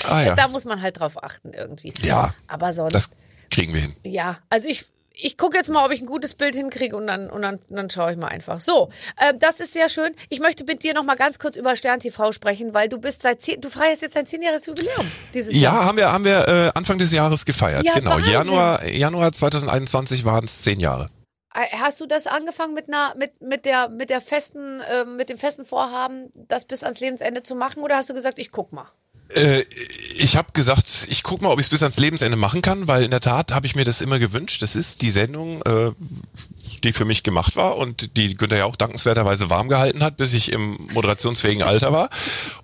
[0.04, 0.34] ah ja.
[0.34, 1.92] Da muss man halt drauf achten irgendwie.
[2.02, 2.94] Ja, Aber sonst.
[2.94, 3.10] das
[3.50, 3.94] kriegen wir hin.
[4.04, 4.86] Ja, also ich,
[5.18, 7.88] ich gucke jetzt mal, ob ich ein gutes Bild hinkriege und dann, und dann, dann
[7.88, 8.60] schaue ich mal einfach.
[8.60, 10.14] So, äh, das ist sehr schön.
[10.28, 13.22] Ich möchte mit dir noch mal ganz kurz über Stern TV sprechen, weil du bist
[13.22, 15.84] seit zehn, du feierst jetzt dein zehnjähriges Jubiläum dieses Ja, Jahr.
[15.86, 17.84] haben wir, haben wir äh, Anfang des Jahres gefeiert.
[17.84, 18.10] Ja, genau.
[18.12, 18.32] Wahnsinn.
[18.34, 21.08] Januar, Januar 2021 waren es zehn Jahre.
[21.54, 25.30] Äh, Hast du das angefangen mit einer, mit, mit der, mit der festen, äh, mit
[25.30, 28.72] dem festen Vorhaben, das bis ans Lebensende zu machen, oder hast du gesagt, ich guck
[28.72, 28.90] mal?
[29.28, 29.64] Äh,
[30.16, 33.02] ich habe gesagt, ich guck mal, ob ich es bis ans Lebensende machen kann, weil
[33.02, 34.62] in der Tat habe ich mir das immer gewünscht.
[34.62, 35.92] Das ist die Sendung, äh,
[36.84, 40.34] die für mich gemacht war und die Günther ja auch dankenswerterweise warm gehalten hat, bis
[40.34, 42.10] ich im moderationsfähigen Alter war.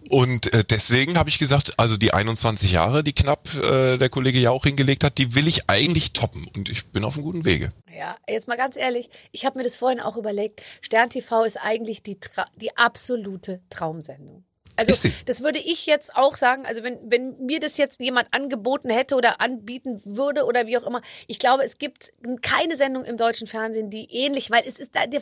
[0.08, 4.38] Und äh, deswegen habe ich gesagt, also die 21 Jahre, die knapp äh, der Kollege
[4.38, 6.48] ja auch hingelegt hat, die will ich eigentlich toppen.
[6.54, 7.70] Und ich bin auf einem guten Wege.
[7.94, 10.62] Ja, jetzt mal ganz ehrlich, ich habe mir das vorhin auch überlegt.
[10.80, 14.44] Stern TV ist eigentlich die, Tra die absolute Traumsendung.
[14.76, 18.88] Also das würde ich jetzt auch sagen, also wenn, wenn mir das jetzt jemand angeboten
[18.90, 23.16] hätte oder anbieten würde oder wie auch immer, ich glaube, es gibt keine Sendung im
[23.18, 25.20] deutschen Fernsehen, die ähnlich, weil es ist da, da,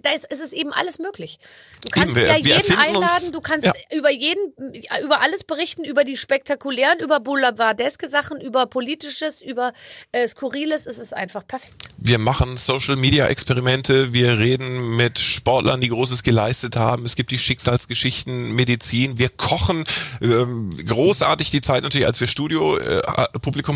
[0.00, 1.38] da, ist, es ist eben alles möglich.
[1.84, 3.72] Du kannst wir- ja jeden erfinden uns- einladen, du kannst Ja.
[3.92, 4.54] über jeden,
[5.02, 9.72] über alles berichten, über die spektakulären, über boulevardeske Sachen, über politisches, über
[10.12, 11.88] äh, skurriles, es ist einfach perfekt.
[11.98, 17.04] Wir machen Social Media Experimente, wir reden mit Sportlern, die Großes geleistet haben.
[17.04, 18.75] Es gibt die Schicksalsgeschichten, Medizin,
[19.18, 19.84] wir kochen.
[20.20, 23.02] Ähm, großartig die Zeit natürlich, als wir Studio äh,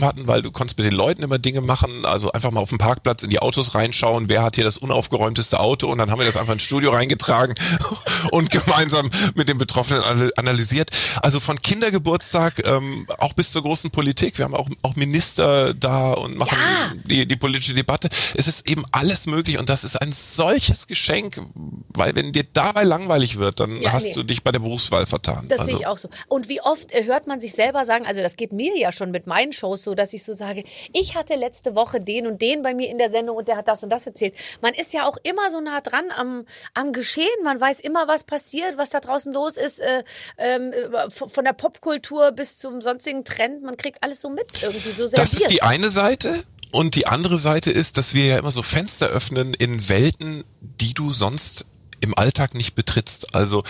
[0.04, 2.78] hatten, weil du konntest mit den Leuten immer Dinge machen, also einfach mal auf dem
[2.78, 6.26] Parkplatz in die Autos reinschauen, wer hat hier das unaufgeräumteste Auto und dann haben wir
[6.26, 7.54] das einfach ins Studio reingetragen
[8.30, 10.90] und gemeinsam mit den Betroffenen anal- analysiert.
[11.22, 14.38] Also von Kindergeburtstag ähm, auch bis zur großen Politik.
[14.38, 16.92] Wir haben auch, auch Minister da und machen Ja.
[17.04, 18.08] die, die politische Debatte.
[18.34, 21.40] Es ist eben alles möglich und das ist ein solches Geschenk,
[21.88, 24.14] weil wenn dir dabei langweilig wird, dann Ja, hast nee.
[24.14, 25.46] du dich bei der Berufswahl vertan.
[25.48, 26.08] Das also, sehe ich auch so.
[26.28, 29.10] Und wie oft äh, hört man sich selber sagen, also das geht mir ja schon
[29.10, 32.62] mit meinen Shows so, dass ich so sage, ich hatte letzte Woche den und den
[32.62, 34.34] bei mir in der Sendung und der hat das und das erzählt.
[34.60, 37.28] Man ist ja auch immer so nah dran am, am Geschehen.
[37.44, 40.04] Man weiß immer, was passiert, was da draußen los ist, äh,
[40.38, 43.62] ähm, äh, von von der Popkultur bis zum sonstigen Trend.
[43.62, 45.18] Man kriegt alles so mit irgendwie so serviert.
[45.18, 46.44] Das ist die eine Seite.
[46.72, 50.94] Und die andere Seite ist, dass wir ja immer so Fenster öffnen in Welten, die
[50.94, 51.66] du sonst
[52.00, 53.34] im Alltag nicht betrittst.
[53.34, 53.62] Also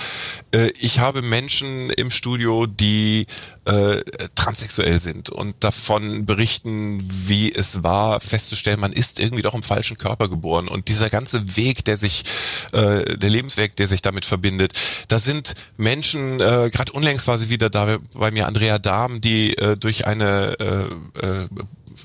[0.52, 3.26] äh, ich habe Menschen im Studio, die
[3.64, 4.02] äh,
[4.34, 9.98] transsexuell sind und davon berichten, wie es war, festzustellen, man ist irgendwie doch im falschen
[9.98, 10.68] Körper geboren.
[10.68, 12.24] Und dieser ganze Weg, der sich,
[12.72, 14.72] äh, der Lebensweg, der sich damit verbindet,
[15.08, 19.56] da sind Menschen, äh, gerade unlängst war sie wieder da bei mir, Andrea Dahm, die
[19.56, 21.48] äh, durch eine äh, äh,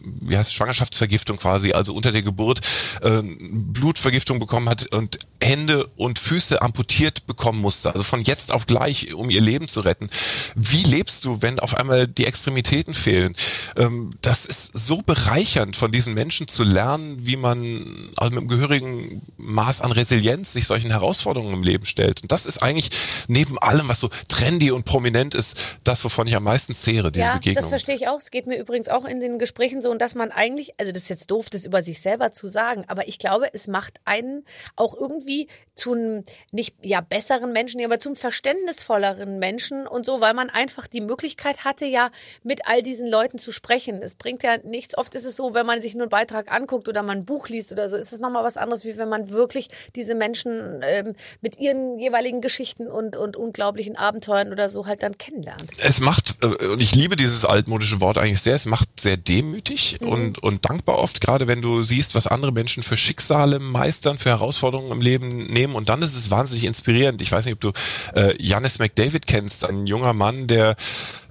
[0.04, 2.60] wie heißt Schwangerschaftsvergiftung quasi, also unter der Geburt
[3.02, 8.66] äh, Blutvergiftung bekommen hat und Hände und Füße amputiert bekommen musste, also von jetzt auf
[8.66, 10.10] gleich, um ihr Leben zu retten.
[10.56, 13.36] Wie lebst du, wenn auf einmal die Extremitäten fehlen?
[13.78, 18.48] Ähm, das ist so bereichernd, von diesen Menschen zu lernen, wie man also mit einem
[18.48, 22.22] gehörigen Maß an Resilienz sich solchen Herausforderungen im Leben stellt.
[22.22, 22.90] Und das ist eigentlich
[23.28, 27.28] neben allem, was so trendy und prominent ist, das, wovon ich am meisten zehre, diese
[27.28, 27.62] ja, Begegnung.
[27.62, 28.18] das verstehe ich auch.
[28.18, 31.04] Es geht mir übrigens auch in den Gesprächen so, und dass man eigentlich, also das
[31.04, 34.46] ist jetzt doof, das über sich selber zu sagen, aber ich glaube, es macht einen
[34.76, 40.34] auch irgendwie zu einem nicht ja besseren Menschen, aber zum verständnisvolleren Menschen und so, weil
[40.34, 42.12] man einfach die Möglichkeit hatte, ja
[42.44, 44.02] mit all diesen Leuten zu sprechen.
[44.02, 44.98] Es bringt ja nichts.
[44.98, 47.50] Oft ist es so, wenn man sich nur einen Beitrag anguckt oder man ein Buch
[47.50, 51.16] liest oder so, ist es nochmal was anderes, wie wenn man wirklich diese Menschen ähm,
[51.42, 55.66] mit ihren jeweiligen Geschichten und, und unglaublichen Abenteuern oder so halt dann kennenlernt.
[55.84, 59.65] es macht, äh, und ich liebe dieses altmodische Wort eigentlich sehr, es macht sehr demütig
[60.02, 64.30] und, und dankbar oft, gerade wenn du siehst, was andere Menschen für Schicksale meistern, für
[64.30, 67.22] Herausforderungen im Leben nehmen und dann ist es wahnsinnig inspirierend.
[67.22, 67.72] Ich weiß nicht, ob du
[68.16, 70.76] äh, Janis McDavid kennst, ein junger Mann, der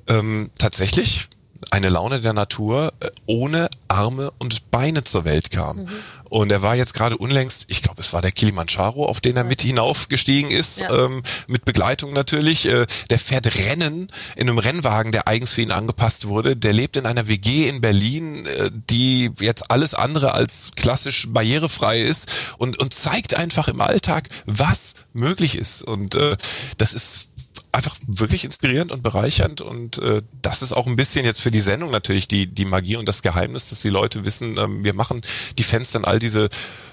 [0.09, 1.29] ähm, tatsächlich
[1.71, 5.89] eine Laune der Natur äh, ohne Arme und Beine zur Welt kam.
[6.29, 9.45] Und er war jetzt gerade unlängst, ich glaube, es war der Kilimanjaro, auf den er
[9.45, 11.05] mit hinaufgestiegen ist, Ja.
[11.07, 12.67] ähm, mit Begleitung natürlich.
[12.67, 16.57] Äh, der fährt Rennen in einem Rennwagen, der eigens für ihn angepasst wurde.
[16.57, 22.01] Der lebt in einer WG in Berlin, äh, die jetzt alles andere als klassisch barrierefrei
[22.01, 25.83] ist und, und zeigt einfach im Alltag, was möglich ist.
[25.83, 26.37] Und äh,
[26.79, 27.29] das ist
[27.75, 31.61] einfach wirklich inspirierend und bereichernd und äh, das ist auch ein bisschen jetzt für die
[31.61, 35.23] Sendung natürlich die die Magie und das Geheimnis, dass die Leute wissen, ähm, wir machen
[35.59, 36.49] die Fans dann all diese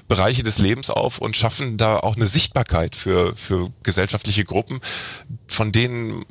[0.07, 4.81] Bereiche des Lebens auf und schaffen da auch eine Sichtbarkeit für für gesellschaftliche Gruppen,
[5.47, 6.25] von denen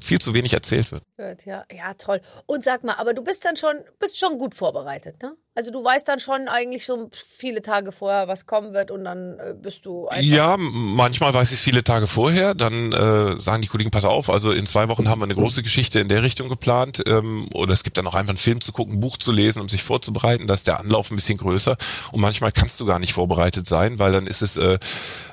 [0.00, 1.02] viel zu wenig erzählt wird.
[1.44, 2.20] Ja, ja, toll.
[2.46, 5.36] Und sag mal, aber du bist dann schon, bist schon gut vorbereitet, ne?
[5.56, 9.38] Also du weißt dann schon eigentlich so viele Tage vorher, was kommen wird und dann
[9.38, 10.22] äh, bist du einfach.
[10.22, 12.54] Ja, manchmal weiß ich es viele Tage vorher.
[12.54, 15.62] Dann äh, sagen die Kollegen, pass auf, also in zwei Wochen haben wir eine große
[15.62, 17.02] Geschichte in der Richtung geplant.
[17.06, 19.62] Ähm, oder es gibt dann auch einfach einen Film zu gucken, ein Buch zu lesen,
[19.62, 20.46] um sich vorzubereiten.
[20.46, 21.78] Da ist der Anlauf ein bisschen größer.
[22.12, 24.78] Und manchmal kannst du gar nicht vorbereitet sein, weil dann ist es äh,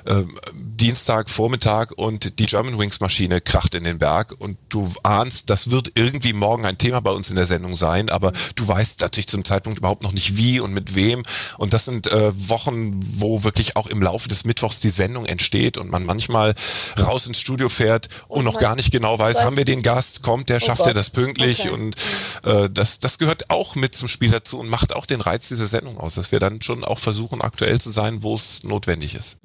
[0.06, 5.50] äh, Dienstag, Vormittag und die German Wings Maschine kracht in den Berg und du ahnst,
[5.50, 9.02] das wird irgendwie morgen ein Thema bei uns in der Sendung sein, aber du weißt
[9.02, 11.22] natürlich zum Zeitpunkt überhaupt noch nicht wie und mit wem.
[11.58, 15.76] Und das sind äh, Wochen, wo wirklich auch im Laufe des Mittwochs die Sendung entsteht
[15.78, 16.54] und man manchmal
[16.98, 20.22] raus ins Studio fährt und, Und noch gar nicht genau weiß, haben wir den Gast,
[20.22, 20.88] kommt der, schafft Gott.
[20.88, 21.70] er das pünktlich Okay.
[21.70, 21.96] und
[22.44, 25.66] äh, das, das gehört auch mit zum Spiel dazu und macht auch den Reiz dieser
[25.66, 29.38] Sendung aus, dass wir dann schon auch versuchen, aktuell zu sein, wo es notwendig ist.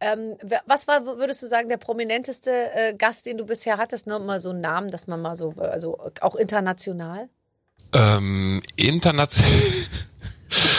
[0.00, 4.06] Ähm, wer- was war, würdest du sagen, der prominenteste äh, Gast, den du bisher hattest?
[4.06, 7.28] Nur mal so einen Namen, dass man mal so, also auch international?
[7.94, 9.50] Ähm, international.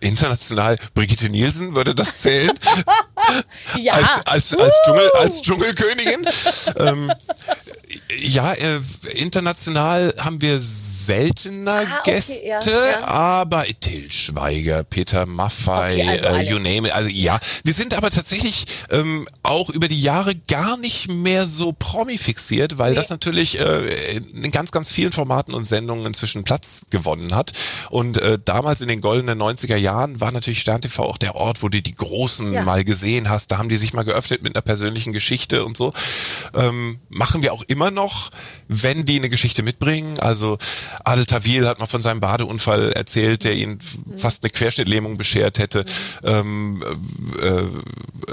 [0.00, 2.58] International Brigitte Nielsen würde das zählen
[3.80, 3.92] Ja.
[3.94, 6.26] als als als, Dschungel, als Dschungelkönigin.
[6.76, 7.12] ähm,
[8.18, 8.80] ja, äh,
[9.14, 13.04] international haben wir seltener Ah, okay, Gäste, ja, ja.
[13.06, 16.94] aber Till Schweiger, Peter Maffay, Okay, also äh, you name it.
[16.94, 21.72] Also ja, wir sind aber tatsächlich ähm, auch über die Jahre gar nicht mehr so
[21.72, 26.86] Promi fixiert, weil das natürlich äh, in ganz, ganz vielen Formaten und Sendungen inzwischen Platz
[26.90, 27.52] gewonnen hat.
[27.90, 31.62] Und äh, damals in den goldenen 90er Jahren war natürlich Stern TV auch der Ort,
[31.62, 32.62] wo du die Großen Ja.
[32.62, 33.50] mal gesehen hast.
[33.50, 35.92] Da haben die sich mal geöffnet mit einer persönlichen Geschichte und so.
[36.54, 38.30] Ähm, machen wir auch immer noch,
[38.68, 40.18] wenn die eine Geschichte mitbringen.
[40.20, 40.58] Also
[41.04, 45.58] Adel Tawil hat mal von seinem Badeunfall erzählt, der ihn f- fast eine Querschnittlähmung beschert
[45.58, 45.84] hätte.
[46.22, 46.82] Ähm,
[47.42, 47.46] äh,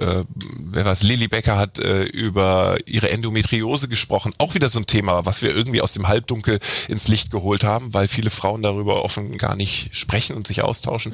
[0.04, 0.24] äh,
[0.60, 1.04] wer war's?
[1.04, 4.34] Lilly Becker hat äh, über ihre Endometriose gesprochen.
[4.38, 7.94] Auch wieder so ein Thema, was wir irgendwie aus dem Halbdunkel ins Licht geholt haben,
[7.94, 11.14] weil viele Frauen darüber offen gar nicht sprechen und sich austauschen.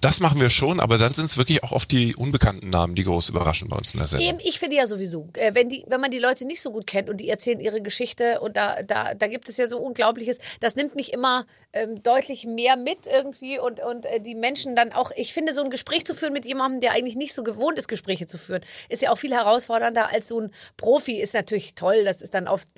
[0.00, 3.04] Das machen wir schon, aber dann sind es wirklich auch oft die unbekannten Namen, die
[3.04, 4.28] groß überraschen bei uns in der Sendung.
[4.28, 6.86] Eben, ich finde ja sowieso, äh, wenn, die, wenn man die Leute nicht so gut
[6.86, 10.38] kennt und die erzählen ihre Geschichte und da, da, da gibt es ja so Unglaubliches,
[10.60, 14.92] das nimmt mich immer ähm, deutlich mehr mit irgendwie und, und äh, die Menschen dann
[14.92, 17.78] auch, ich finde, so ein Gespräch zu führen mit jemandem, der eigentlich nicht so gewohnt
[17.78, 21.74] ist, Gespräche zu führen, ist ja auch viel herausfordernder als so ein Profi, ist natürlich
[21.74, 22.68] toll, das ist dann oft,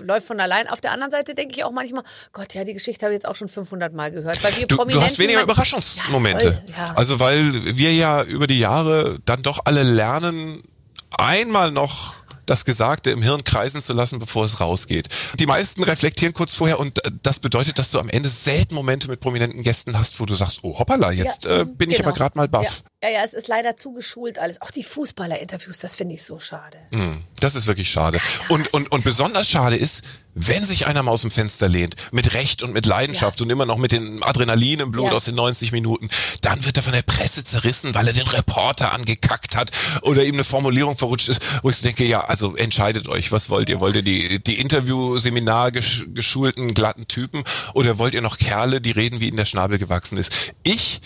[0.00, 0.68] läuft von allein.
[0.68, 3.26] Auf der anderen Seite denke ich auch manchmal, Gott, ja, die Geschichte habe ich jetzt
[3.26, 6.62] auch schon 500 Mal gehört, weil wir Du, du hast weniger Überraschungsmomente.
[6.68, 6.94] Ja, ja.
[6.94, 10.62] Also weil wir ja über die Jahre dann doch alle lernen,
[11.10, 12.14] einmal noch
[12.48, 15.08] das Gesagte im Hirn kreisen zu lassen, bevor es rausgeht.
[15.38, 19.08] Die meisten reflektieren kurz vorher und äh, das bedeutet, dass du am Ende selten Momente
[19.08, 22.08] mit prominenten Gästen hast, wo du sagst, oh hoppala, jetzt Ja, äh, bin ich genau.
[22.08, 22.82] aber gerade mal baff.
[23.00, 24.60] Ja, ja, es ist leider zu geschult alles.
[24.60, 26.78] Auch die Fußballer-Interviews, das finde ich so schade.
[26.90, 28.18] Hm, Das ist wirklich schade.
[28.48, 30.02] Und, und, und besonders schade ist,
[30.34, 33.66] wenn sich einer mal aus dem Fenster lehnt, mit Recht und mit Leidenschaft und immer
[33.66, 35.12] noch mit dem Adrenalin im Blut Ja.
[35.12, 36.08] aus den 90 Minuten,
[36.40, 39.70] dann wird er von der Presse zerrissen, weil er den Reporter angekackt hat
[40.02, 43.48] oder ihm eine Formulierung verrutscht ist, wo ich so denke, ja, also entscheidet euch, was
[43.48, 43.78] wollt ihr?
[43.78, 47.44] Wollt ihr die, die Interview-Seminar gesch geschulten, glatten Typen
[47.74, 50.32] oder wollt ihr noch Kerle, die reden, wie ihnen der Schnabel gewachsen ist?
[50.64, 51.00] Ich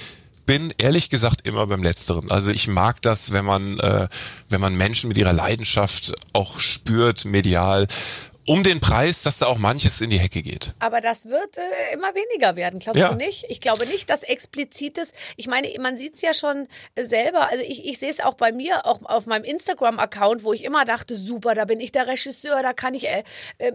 [0.47, 2.30] bin ehrlich gesagt immer beim Letzteren.
[2.30, 4.09] Also ich mag das, wenn man, äh,
[4.49, 7.86] wenn man Menschen mit ihrer Leidenschaft auch spürt, medial,
[8.47, 10.74] um den Preis, dass da auch manches in die Hecke geht.
[10.80, 13.11] Aber das wird äh, immer weniger werden, glaubst Ja.
[13.11, 13.45] du nicht?
[13.49, 16.66] Ich glaube nicht, dass explizites, ich meine, man sieht es ja schon
[16.97, 20.53] äh, selber, also ich, ich sehe es auch bei mir, auch auf meinem Instagram-Account, wo
[20.53, 23.22] ich immer dachte, super, da bin ich der Regisseur, da kann ich äh,
[23.59, 23.72] äh,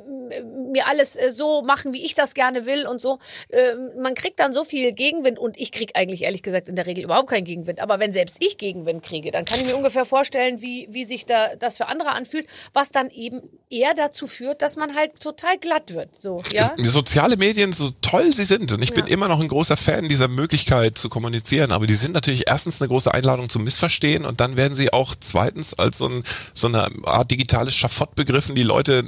[0.71, 3.19] mir alles äh, so machen, wie ich das gerne will und so.
[3.49, 6.85] Äh, man kriegt dann so viel Gegenwind und ich kriege eigentlich ehrlich gesagt in der
[6.85, 7.79] Regel überhaupt keinen Gegenwind.
[7.79, 11.25] Aber wenn selbst ich Gegenwind kriege, dann kann ich mir ungefähr vorstellen, wie, wie sich
[11.25, 15.57] da das für andere anfühlt, was dann eben eher dazu führt, dass man halt total
[15.57, 16.21] glatt wird.
[16.21, 16.71] So, ja?
[16.77, 20.27] Soziale Medien, so toll sie sind, und ich bin immer noch ein großer Fan dieser
[20.27, 24.55] Möglichkeit zu kommunizieren, aber die sind natürlich erstens eine große Einladung zum Missverstehen und dann
[24.55, 28.55] werden sie auch zweitens als so, ein, so eine Art digitales Schafott begriffen.
[28.55, 29.05] Die Leute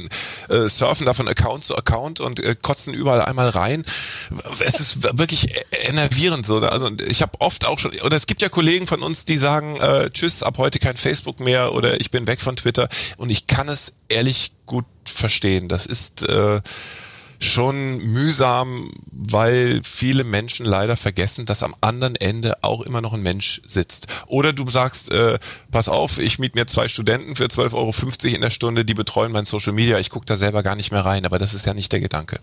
[0.49, 3.83] äh, surfen da von Account zu Account und äh, kotzen überall einmal rein.
[4.59, 5.53] Es ist wirklich
[5.87, 6.59] enervierend so.
[6.59, 9.77] Also ich habe oft auch schon, oder es gibt ja Kollegen von uns, die sagen,
[9.77, 13.47] äh, tschüss, ab heute kein Facebook mehr oder ich bin weg von Twitter und ich
[13.47, 14.85] kann es ehrlich gut
[15.19, 15.67] verstehen.
[15.67, 16.61] Das ist äh,
[17.39, 23.23] schon mühsam, weil viele Menschen leider vergessen, dass am anderen Ende auch immer noch ein
[23.23, 24.07] Mensch sitzt.
[24.27, 25.39] Oder du sagst, äh,
[25.71, 29.31] pass auf, ich miete mir zwei Studenten für 12,50 Euro in der Stunde, die betreuen
[29.31, 31.73] mein Social Media, ich gucke da selber gar nicht mehr rein, aber das ist ja
[31.73, 32.39] nicht der Gedanke.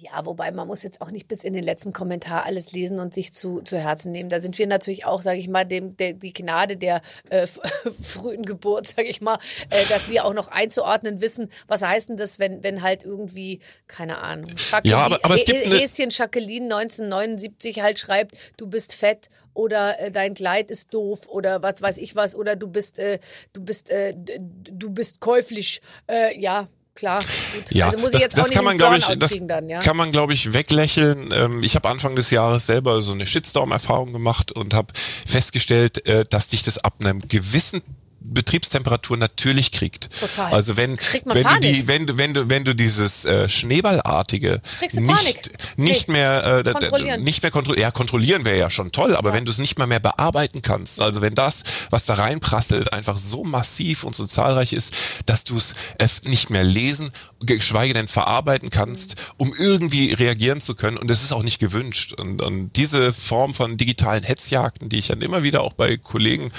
[0.00, 3.12] Ja, wobei man muss jetzt auch nicht bis in den letzten Kommentar alles lesen und
[3.12, 4.30] sich zu, zu Herzen nehmen.
[4.30, 7.48] Da sind wir natürlich auch, sage ich mal, dem, der, die Gnade der äh,
[8.00, 9.40] frühen Geburt, sage ich mal,
[9.70, 13.58] äh, dass wir auch noch einzuordnen wissen, was heißt denn das, wenn, wenn halt irgendwie,
[13.88, 18.94] keine Ahnung, Jacqueline, ja, aber, aber es gibt Häschen Jacqueline 1979 halt schreibt, du bist
[18.94, 23.00] fett oder äh, dein Kleid ist doof oder was weiß ich was oder du bist
[23.00, 23.18] äh,
[23.52, 26.68] du bist äh, du bist käuflich äh, ja
[26.98, 27.20] klar.
[27.54, 27.70] Gut.
[27.70, 29.78] Ja, also muss das, ich jetzt das auch kann man glaube ich, das dann, ja?
[29.78, 31.30] kann man glaube ich weglächeln.
[31.32, 34.92] Ähm, ich habe Anfang des Jahres selber so eine Shitstorm-Erfahrung gemacht und habe
[35.26, 37.82] festgestellt, äh, dass dich das ab einem gewissen
[38.28, 40.10] Betriebstemperatur natürlich kriegt.
[40.20, 40.52] Total.
[40.52, 44.60] Also wenn wenn du die wenn du wenn du wenn du dieses äh, Schneeballartige
[44.92, 46.14] nicht nicht nee.
[46.14, 47.24] mehr äh, kontrollieren.
[47.24, 49.36] nicht mehr kontrollieren ja kontrollieren wäre ja schon toll, aber ja.
[49.36, 53.18] wenn du es nicht mal mehr bearbeiten kannst, also wenn das was da reinprasselt einfach
[53.18, 54.92] so massiv und so zahlreich ist,
[55.26, 57.10] dass du es äh, nicht mehr lesen,
[57.40, 59.22] geschweige denn verarbeiten kannst, mhm.
[59.38, 63.54] um irgendwie reagieren zu können und das ist auch nicht gewünscht und, und diese Form
[63.54, 66.52] von digitalen Hetzjagden, die ich dann immer wieder auch bei Kollegen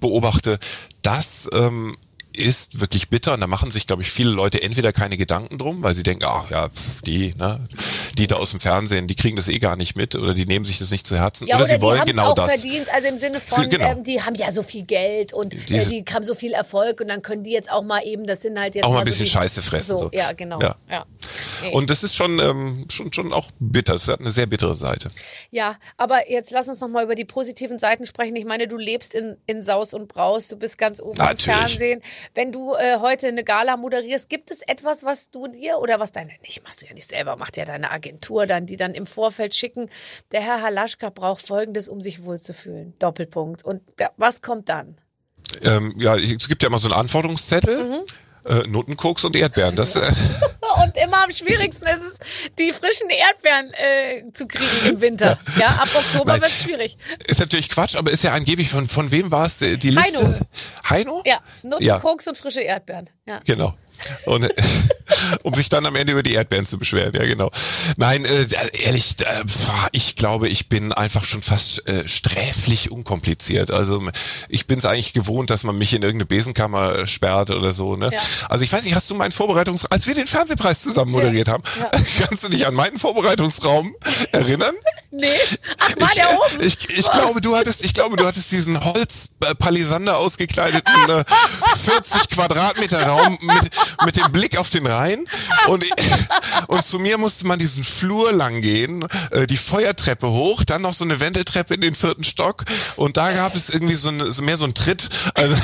[0.00, 0.58] beobachte,
[1.02, 1.96] das ähm,
[2.36, 5.82] ist wirklich bitter und da machen sich, glaube ich, viele Leute entweder keine Gedanken drum,
[5.82, 6.68] weil sie denken, ach ja,
[7.04, 7.66] die, ne,
[8.18, 10.64] die da aus dem Fernsehen, die kriegen das eh gar nicht mit oder die nehmen
[10.64, 12.60] sich das nicht zu Herzen ja, oder, oder sie wollen genau auch das.
[12.60, 13.92] verdient, also im Sinne von, genau.
[13.92, 17.08] ähm, die haben ja so viel Geld und äh, die haben so viel Erfolg und
[17.08, 19.26] dann können die jetzt auch mal eben, das sind halt jetzt auch mal ein bisschen
[19.26, 19.96] so Scheiße fressen.
[19.96, 20.10] So, so.
[20.12, 20.60] Ja, genau.
[20.60, 20.76] Ja.
[20.90, 21.06] ja.
[21.62, 21.72] Nee.
[21.72, 23.94] Und das ist schon, ähm, schon, schon auch bitter.
[23.94, 25.10] Es hat eine sehr bittere Seite.
[25.50, 28.36] Ja, aber jetzt lass uns noch mal über die positiven Seiten sprechen.
[28.36, 31.46] Ich meine, du lebst in, in Saus und Braus, du bist ganz oben Natürlich.
[31.46, 32.02] im Fernsehen.
[32.34, 36.12] Wenn du äh, heute eine Gala moderierst, gibt es etwas, was du dir oder was
[36.12, 39.06] deine, nicht, machst du ja nicht selber, macht ja deine Agentur dann, die dann im
[39.06, 39.90] Vorfeld schicken,
[40.32, 42.94] der Herr Halaschka braucht Folgendes, um sich wohlzufühlen.
[42.98, 43.64] Doppelpunkt.
[43.64, 44.98] Und der, was kommt dann?
[45.62, 47.84] Ähm, ja, es gibt ja immer so einen Anforderungszettel.
[47.84, 48.04] Mhm.
[48.46, 49.74] Äh, Notenkoks und Erdbeeren.
[49.74, 50.12] Das, äh
[50.84, 52.18] und immer am schwierigsten ist es,
[52.58, 55.38] die frischen Erdbeeren äh, zu kriegen im Winter.
[55.58, 56.96] Ja, ab Oktober wird es schwierig.
[57.26, 60.18] Ist natürlich Quatsch, aber ist ja angeblich von, von wem war es äh, die Liste?
[60.18, 60.38] Heino.
[60.88, 61.22] Heino?
[61.24, 62.30] Ja, Notenkoks ja.
[62.30, 63.10] und frische Erdbeeren.
[63.26, 63.40] Ja.
[63.44, 63.72] Genau.
[64.24, 64.48] Und,
[65.42, 67.50] um sich dann am Ende über die Erdbeeren zu beschweren, ja genau.
[67.96, 68.46] Nein, äh,
[68.82, 69.44] ehrlich, äh,
[69.92, 73.70] ich glaube, ich bin einfach schon fast äh, sträflich unkompliziert.
[73.70, 74.02] Also
[74.48, 77.96] ich bin es eigentlich gewohnt, dass man mich in irgendeine Besenkammer sperrt oder so.
[77.96, 78.10] Ne?
[78.12, 78.20] Ja.
[78.48, 79.86] Also ich weiß nicht, hast du meinen Vorbereitungs...
[79.86, 81.90] Als wir den Fernsehpreis zusammen moderiert haben, ja.
[82.26, 83.94] kannst du dich an meinen Vorbereitungsraum
[84.32, 84.74] erinnern?
[85.18, 85.28] Nee.
[85.78, 86.66] Ach, war der oben?
[86.66, 91.24] Ich, ich glaube, du hattest, ich glaube, du hattest diesen Holz-Palisander ausgekleideten äh,
[91.84, 93.70] 40 Quadratmeter Raum mit,
[94.04, 95.26] mit dem Blick auf den Rhein.
[95.68, 95.84] Und,
[96.68, 100.94] und zu mir musste man diesen Flur lang gehen, äh, die Feuertreppe hoch, dann noch
[100.94, 102.64] so eine Wendeltreppe in den vierten Stock.
[102.96, 105.08] Und da gab es irgendwie so, eine, so mehr so ein Tritt.
[105.34, 105.56] Also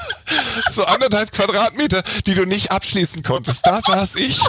[0.70, 3.66] so anderthalb Quadratmeter, die du nicht abschließen konntest.
[3.66, 4.40] Da saß ich.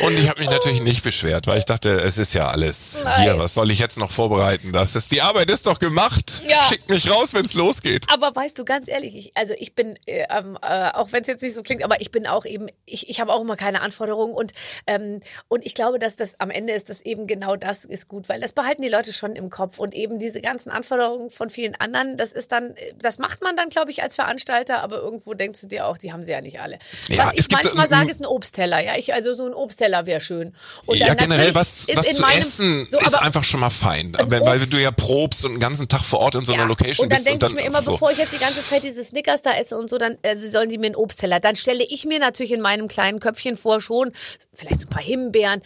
[0.00, 3.22] Und ich habe mich natürlich nicht beschwert, weil ich dachte, es ist ja alles Nein.
[3.22, 3.38] hier.
[3.38, 4.72] Was soll ich jetzt noch vorbereiten?
[4.72, 6.42] Das ist die Arbeit ist doch gemacht.
[6.48, 6.62] Ja.
[6.62, 8.06] Schickt mich raus, wenn es losgeht.
[8.08, 11.42] Aber weißt du, ganz ehrlich, ich, also ich bin, äh, äh, auch wenn es jetzt
[11.42, 14.34] nicht so klingt, aber ich bin auch eben, ich, ich habe auch immer keine Anforderungen
[14.34, 14.52] und
[14.86, 18.28] ähm, und ich glaube, dass das am Ende ist, dass eben genau das ist gut,
[18.28, 21.74] weil das behalten die Leute schon im Kopf und eben diese ganzen Anforderungen von vielen
[21.74, 25.60] anderen, das ist dann, das macht man dann, glaube ich, als Veranstalter, aber irgendwo denkst
[25.60, 26.78] du dir auch, die haben sie ja nicht alle.
[27.08, 30.06] Ja, was ich manchmal sage, ist ein Obstteller, ja, ich also so ein Obstteller Teller
[30.06, 30.54] wäre schön.
[30.86, 34.12] Und ja, generell was, was zu meinem, essen so, ist einfach schon mal fein.
[34.18, 36.68] Weil, weil du ja probst und den ganzen Tag vor Ort in so einer ja,
[36.68, 37.28] Location und dann bist.
[37.28, 37.92] Denke und dann denke ich mir immer, so.
[37.92, 40.68] bevor ich jetzt die ganze Zeit diese Snickers da esse und so, dann also sollen
[40.68, 41.40] die mir einen Obstteller.
[41.40, 44.12] Dann stelle ich mir natürlich in meinem kleinen Köpfchen vor schon,
[44.54, 45.62] vielleicht so ein paar Himbeeren,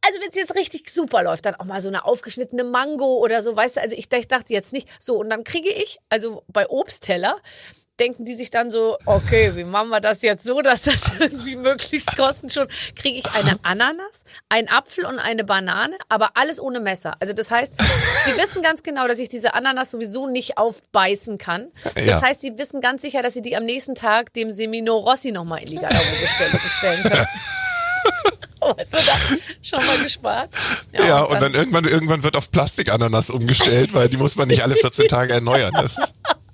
[0.00, 3.42] also wenn es jetzt richtig super läuft, dann auch mal so eine aufgeschnittene Mango oder
[3.42, 6.44] so, weißt du, also ich, ich dachte jetzt nicht, so und dann kriege ich, also
[6.48, 7.36] bei Obstteller,
[8.00, 11.56] denken die sich dann so, okay, wie machen wir das jetzt so, dass das irgendwie
[11.56, 16.80] möglichst kosten schon, kriege ich eine Ananas, einen Apfel und eine Banane, aber alles ohne
[16.80, 17.16] Messer.
[17.20, 17.74] Also das heißt,
[18.24, 21.68] sie wissen ganz genau, dass ich diese Ananas sowieso nicht aufbeißen kann.
[21.94, 22.22] Das Ja.
[22.22, 25.60] heißt, sie wissen ganz sicher, dass sie die am nächsten Tag dem Semino Rossi nochmal
[25.60, 26.06] in die Garderobe
[26.68, 27.26] stellen, können.
[28.60, 30.50] Oh, hast du da schon mal gespart?
[30.92, 34.74] Ja, und dann irgendwann, irgendwann wird auf Plastikananas umgestellt, weil die muss man nicht alle
[34.74, 35.72] 14 Tage erneuern.
[35.74, 35.96] Das,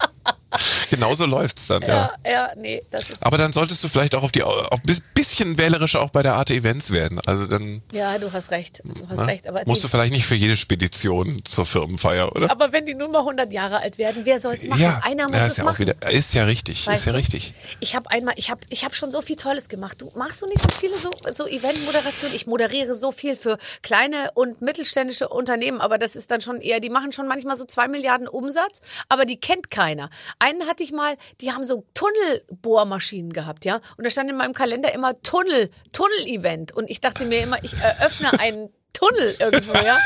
[0.91, 2.13] genauso läuft's dann, ja.
[2.25, 3.25] Ja, ja, nee, das ist.
[3.25, 6.35] Aber dann solltest du vielleicht auch auf die, auch ein bisschen wählerischer auch bei der
[6.35, 7.21] Art Events werden.
[7.27, 8.83] Also dann Ja, du hast recht.
[8.85, 9.47] Du hast ne, recht.
[9.49, 12.51] Aber, musst du vielleicht nicht für jede Spedition zur Firmenfeier, oder?
[12.51, 14.81] aber wenn die nun mal 100 Jahre alt werden, wer soll es machen?
[14.81, 15.75] ja, Einer muss ja, es ist ja machen.
[15.75, 17.19] auch wieder, ist ja richtig, Weißt ist ja du?
[17.19, 17.55] richtig.
[17.81, 20.01] Ich habe einmal, ich habe, ich habe schon so viel Tolles gemacht.
[20.01, 22.35] Du machst du nicht so viele so, so Eventmoderationen?
[22.35, 26.81] Ich moderiere so viel für kleine und mittelständische Unternehmen, aber das ist dann schon eher,
[26.81, 30.11] die machen schon manchmal so zwei Milliarden Umsatz, aber die kennt keiner.
[30.45, 34.53] Einen hatte ich mal, die haben so Tunnelbohrmaschinen gehabt, ja, und da stand in meinem
[34.53, 39.97] Kalender immer Tunnel, Tunnel-Event und ich dachte mir immer, ich eröffne einen Tunnel irgendwo, ja,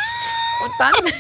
[0.62, 0.94] und dann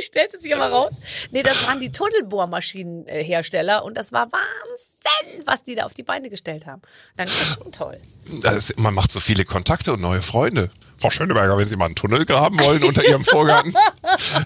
[0.00, 0.96] stellte sich aber raus,
[1.30, 6.30] nee, das waren die Tunnelbohrmaschinenhersteller und das war Wahnsinn, was die da auf die Beine
[6.30, 6.80] gestellt haben.
[7.18, 7.98] Dann ist das schon toll.
[8.40, 10.70] Das ist, man macht so viele Kontakte und neue Freunde.
[10.96, 13.74] Frau Schöneberger, wenn Sie mal einen Tunnel graben wollen unter Ihrem Vorgarten,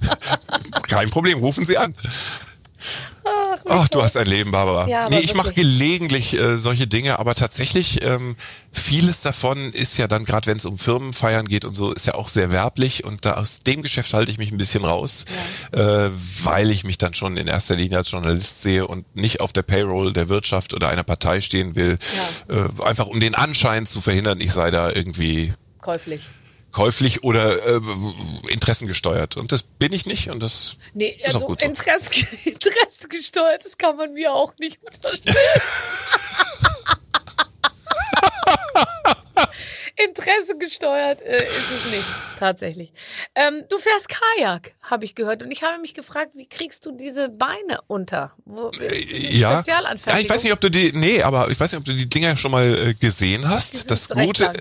[0.88, 1.94] kein Problem, rufen Sie an.
[3.70, 4.88] Ach, du hast ein Leben, Barbara.
[4.88, 8.36] Ja, nee, ich mache gelegentlich äh, solche Dinge, aber tatsächlich ähm,
[8.72, 12.14] vieles davon ist ja dann, gerade wenn es um Firmenfeiern geht und so, ist ja
[12.14, 15.24] auch sehr werblich und da aus dem Geschäft halte ich mich ein bisschen raus,
[15.72, 16.08] äh,
[16.42, 19.62] weil ich mich dann schon in erster Linie als Journalist sehe und nicht auf der
[19.62, 21.96] Payroll der Wirtschaft oder einer Partei stehen will,
[22.48, 26.22] äh, einfach um den Anschein zu verhindern, ich sei da irgendwie Käuflich.
[26.70, 27.80] Käuflich oder äh,
[28.48, 29.36] interessengesteuert.
[29.36, 31.66] Und das bin ich nicht und das Nee, ist auch also gut so.
[31.68, 32.10] Interesse,
[32.44, 35.36] Interesse gesteuert, das kann man mir auch nicht unterstellen.
[39.96, 42.06] Interesse gesteuert äh, ist es nicht,
[42.38, 42.92] tatsächlich.
[43.34, 45.42] Ähm, du fährst Kajak, habe ich gehört.
[45.42, 48.32] Und ich habe mich gefragt, wie kriegst du diese Beine unter?
[48.44, 48.94] Wo, eine
[49.30, 49.60] ja.
[49.60, 49.80] ja,
[50.18, 52.36] ich weiß nicht, ob du die, nee, aber ich weiß nicht, ob du die Dinger
[52.36, 53.74] schon mal äh, gesehen Die hast.
[53.74, 54.56] sind Das recht Gute, lang.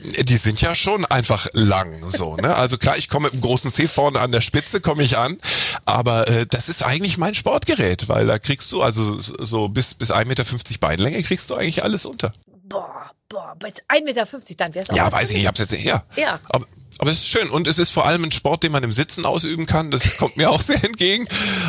[0.00, 2.54] die sind ja schon einfach lang, so, ne?
[2.54, 5.38] Also klar, ich komme mit einem großen C vorne an der Spitze, komme ich an,
[5.84, 10.10] aber äh, das ist eigentlich mein Sportgerät, weil da kriegst du, also so bis, bis
[10.10, 10.44] 1,50 Meter
[10.80, 12.32] Beinlänge kriegst du eigentlich alles unter.
[12.64, 14.26] Boah, boah, bei 1,50 Meter,
[14.56, 16.04] dann wär's auch Ja, weiß ich ich hab's jetzt nicht her.
[16.16, 16.40] Ja.
[16.48, 16.66] Aber,
[16.98, 19.24] aber es ist schön und es ist vor allem ein Sport, den man im Sitzen
[19.24, 19.90] ausüben kann.
[19.90, 21.28] Das kommt mir auch sehr entgegen.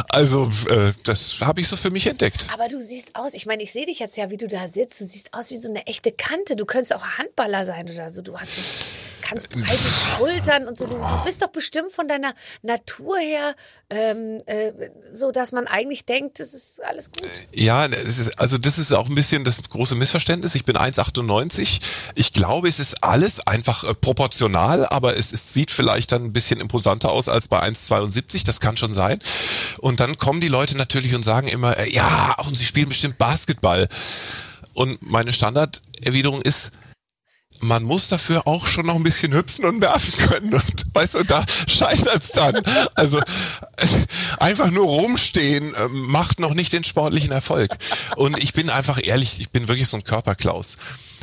[0.10, 2.48] Also äh, das habe ich so für mich entdeckt.
[2.54, 5.00] Aber du siehst aus, ich meine, ich sehe dich jetzt ja, wie du da sitzt.
[5.02, 6.56] Du siehst aus wie so eine echte Kante.
[6.56, 8.22] Du könntest auch Handballer sein oder so.
[8.22, 8.62] Du hast so
[9.30, 10.88] ganz breite Schultern und so.
[10.88, 13.56] Du, du bist doch bestimmt von deiner Natur her
[13.90, 14.72] ähm, äh,
[15.14, 17.28] so, dass man eigentlich denkt, das ist alles gut.
[17.54, 20.56] Ja, es ist, also das ist auch ein bisschen das große Missverständnis.
[20.56, 21.49] Ich bin 1,98.
[21.58, 26.34] Ich glaube, es ist alles einfach äh, proportional, aber es, es sieht vielleicht dann ein
[26.34, 28.46] bisschen imposanter aus als bei 1,72.
[28.46, 29.20] Das kann schon sein.
[29.80, 33.18] Und dann kommen die Leute natürlich und sagen immer, äh, ja, und sie spielen bestimmt
[33.18, 33.88] Basketball.
[34.74, 36.72] Und meine Standarderwiderung ist,
[37.62, 40.54] man muss dafür auch schon noch ein bisschen hüpfen und werfen können.
[40.54, 42.62] Und weißt du, da scheitert's dann.
[42.96, 43.88] Also äh,
[44.40, 47.72] einfach nur rumstehen macht noch nicht den sportlichen Erfolg.
[48.16, 50.78] Und ich bin einfach ehrlich, ich bin wirklich so ein Körperklaus.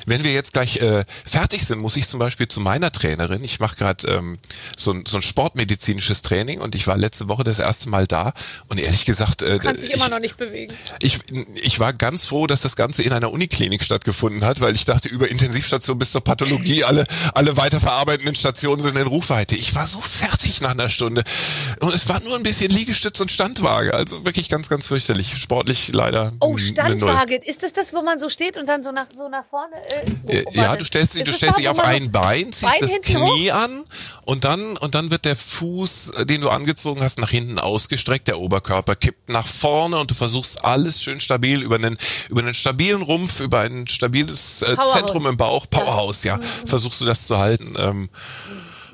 [0.06, 3.44] Wenn wir jetzt gleich äh, fertig sind, muss ich zum Beispiel zu meiner Trainerin.
[3.44, 4.38] Ich mache gerade ähm,
[4.76, 8.32] so, ein, so ein sportmedizinisches Training und ich war letzte Woche das erste Mal da.
[8.68, 10.72] Und ehrlich gesagt, äh, Du kannst dich ich, immer noch nicht bewegen.
[11.00, 11.18] ich,
[11.56, 15.08] ich war ganz froh, dass das Ganze in einer Uniklinik stattgefunden hat, weil ich dachte,
[15.08, 19.56] über Intensivstation bis zur Pathologie, alle, alle weiterverarbeitenden Stationen sind in Rufweite.
[19.56, 21.24] Ich war so fertig nach einer Stunde.
[21.80, 23.92] Und es war nur ein bisschen Liegestütz und Standwaage.
[23.92, 25.36] Also wirklich ganz, ganz fürchterlich.
[25.36, 26.32] Sportlich leider.
[26.40, 26.56] Oh.
[26.56, 27.36] Standwaage.
[27.36, 29.74] Ist das das, wo man so steht und dann so nach, so nach vorne?
[30.26, 30.78] Äh, oh, Ja, warte.
[30.78, 33.84] du stellst dich, du stellst dich auf ein Bein, ziehst Bein das Knie an
[34.24, 38.38] und dann, und dann wird der Fuß, den du angezogen hast, nach hinten ausgestreckt, der
[38.38, 41.96] Oberkörper kippt nach vorne und du versuchst alles schön stabil über einen,
[42.28, 44.76] über einen stabilen Rumpf, über ein stabiles äh.
[44.92, 47.74] Zentrum im Bauch, Powerhouse, ja, versuchst du das zu halten.
[47.78, 48.08] Ähm,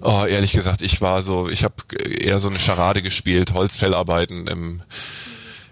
[0.05, 4.83] Oh, ehrlich gesagt, ich war so, ich habe eher so eine Charade gespielt, Holzfellarbeiten im,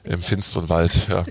[0.05, 1.25] im finsteren Wald, ja.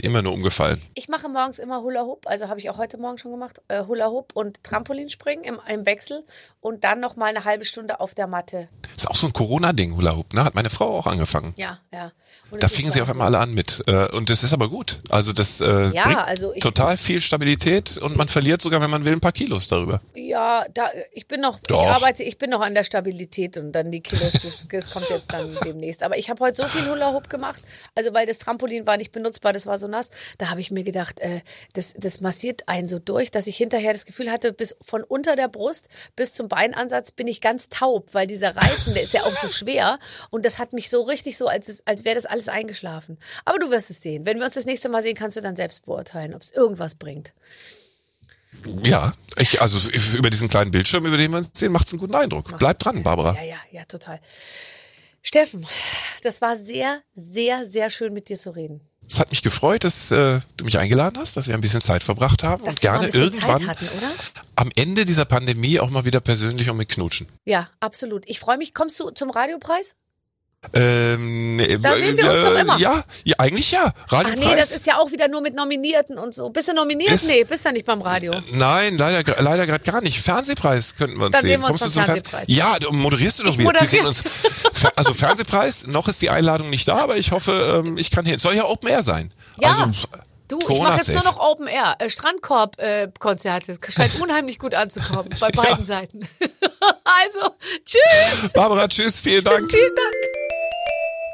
[0.00, 0.80] Immer nur umgefallen.
[0.94, 3.84] Ich mache morgens immer Hula Hoop, also habe ich auch heute Morgen schon gemacht, äh,
[3.84, 6.24] Hula Hoop und Trampolinspringen im, im Wechsel
[6.62, 8.68] und dann noch mal eine halbe Stunde auf der Matte.
[8.96, 10.44] Ist auch so ein Corona-Ding, Hula Hoop, ne?
[10.44, 11.52] Hat meine Frau auch angefangen.
[11.58, 12.12] Ja, ja.
[12.58, 13.82] Da fingen sie auf einmal alle an mit.
[13.86, 15.00] Äh, Und das ist aber gut.
[15.10, 18.90] Also das äh, Ja, bringt also ich- total viel Stabilität und man verliert sogar, wenn
[18.90, 20.00] man will, ein paar Kilos darüber.
[20.14, 21.82] Ja, da, ich bin noch, ich Doch.
[21.86, 25.32] arbeite, ich bin noch an der Stabilität und dann die Kilos, das, das kommt jetzt
[25.32, 26.02] dann demnächst.
[26.02, 27.62] Aber ich habe heute so viel Hula Hoop gemacht,
[27.94, 30.10] also weil das Trampolin war nicht benutzbar, das war so nass.
[30.38, 31.40] Da habe ich mir gedacht, äh,
[31.72, 35.36] das, das massiert einen so durch, dass ich hinterher das Gefühl hatte, bis von unter
[35.36, 39.22] der Brust bis zum Beinansatz bin ich ganz taub, weil dieser Reifen, der ist ja
[39.22, 39.98] auch so schwer
[40.30, 43.16] und das hat mich so richtig so, als, es- als wäre das alles eingeschlafen.
[43.46, 44.26] Aber du wirst es sehen.
[44.26, 46.94] Wenn wir uns das nächste Mal sehen, kannst du dann selbst beurteilen, ob es irgendwas
[46.94, 47.32] bringt.
[48.84, 52.14] Ja, ich, also über diesen kleinen Bildschirm, über den wir uns sehen, macht's einen guten
[52.14, 52.56] Eindruck.
[52.58, 53.34] Bleib dran, Barbara.
[53.34, 54.20] Ja, ja, ja, total.
[55.22, 55.66] Steffen,
[56.22, 58.80] das war sehr, sehr, sehr schön mit dir zu reden.
[59.08, 62.02] Es hat mich gefreut, dass äh, du mich eingeladen hast, dass wir ein bisschen Zeit
[62.02, 64.10] verbracht haben Dass und gerne irgendwann hatten, oder?
[64.56, 67.26] am Ende dieser Pandemie auch mal wieder persönlich und mit knutschen.
[67.44, 68.24] Ja, absolut.
[68.26, 68.72] Ich freue mich.
[68.72, 69.94] Kommst du zum Radiopreis?
[70.74, 72.78] Ähm, Da sehen wir uns doch immer.
[72.78, 73.92] Ja, ja, eigentlich ja.
[74.06, 74.44] Ach Radiopreis.
[74.46, 76.50] nee, das ist ja auch wieder nur mit Nominierten und so.
[76.50, 77.10] Bist du nominiert?
[77.10, 78.32] Ist- nee, bist ja nicht beim Radio.
[78.52, 80.20] Nein, leider, leider gerade gar nicht.
[80.20, 81.50] Fernsehpreis könnten wir uns Dann sehen.
[81.50, 82.44] sehen wir uns Kommst beim du Fernsehpreis.
[82.48, 83.72] Ja, du moderierst du doch Ich wieder.
[83.80, 84.22] Wir sehen uns.
[84.96, 88.38] Also Fernsehpreis, noch ist die Einladung nicht da, aber ich hoffe, ähm, ich kann hin.
[88.38, 89.30] Soll ja Open Air sein.
[89.58, 89.68] Ja.
[89.70, 90.06] Also,
[90.48, 93.74] Du, ich mache jetzt nur noch Open Air, äh, Strandkorb-Konzerte.
[93.88, 96.28] Scheint unheimlich gut anzukommen bei beiden Seiten.
[97.04, 97.54] also,
[97.86, 98.52] tschüss.
[98.52, 99.70] Barbara, tschüss, vielen Dank.
[99.70, 100.14] Vielen Dank.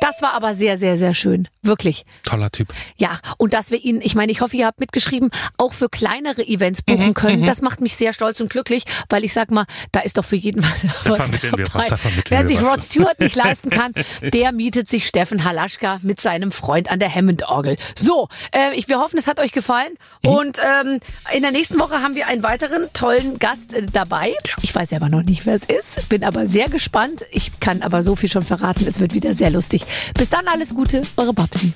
[0.01, 1.49] Das war aber sehr, sehr, sehr schön.
[1.62, 2.05] Wirklich.
[2.22, 2.68] Toller Typ.
[2.96, 6.42] Ja, und dass wir ihn, ich meine, ich hoffe, ihr habt mitgeschrieben, auch für kleinere
[6.46, 7.46] Events Mhm, buchen können.
[7.46, 10.36] Das macht mich sehr stolz und glücklich, weil ich sag mal, da ist doch für
[10.36, 12.68] jeden was, was vermitteln wir was, da Wer sich was.
[12.68, 13.92] Rod Stewart nicht leisten kann,
[14.22, 17.76] der mietet sich Steffen Halaschka mit seinem Freund an der Hammond-Orgel.
[17.96, 19.94] So, äh, ich, wir hoffen, es hat euch gefallen.
[20.22, 20.30] Mhm.
[20.30, 21.01] Und ähm,
[21.34, 24.34] in der nächsten Woche haben wir einen weiteren tollen Gast äh, dabei.
[24.62, 27.24] Ich weiß selber noch nicht, wer es ist, bin aber sehr gespannt.
[27.30, 29.82] Ich kann aber so viel schon verraten, es wird wieder sehr lustig.
[30.14, 31.72] Bis dann, alles Gute, eure Babsi.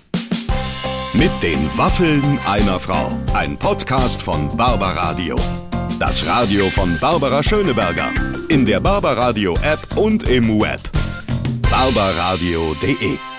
[1.15, 3.11] Mit den Waffeln einer Frau.
[3.35, 5.37] Ein Podcast von Barbaradio.
[5.99, 8.09] Das Radio von Barbara Schöneberger.
[8.49, 10.81] In der Barbaradio App und im Web.
[11.71, 13.32] barbaradio.de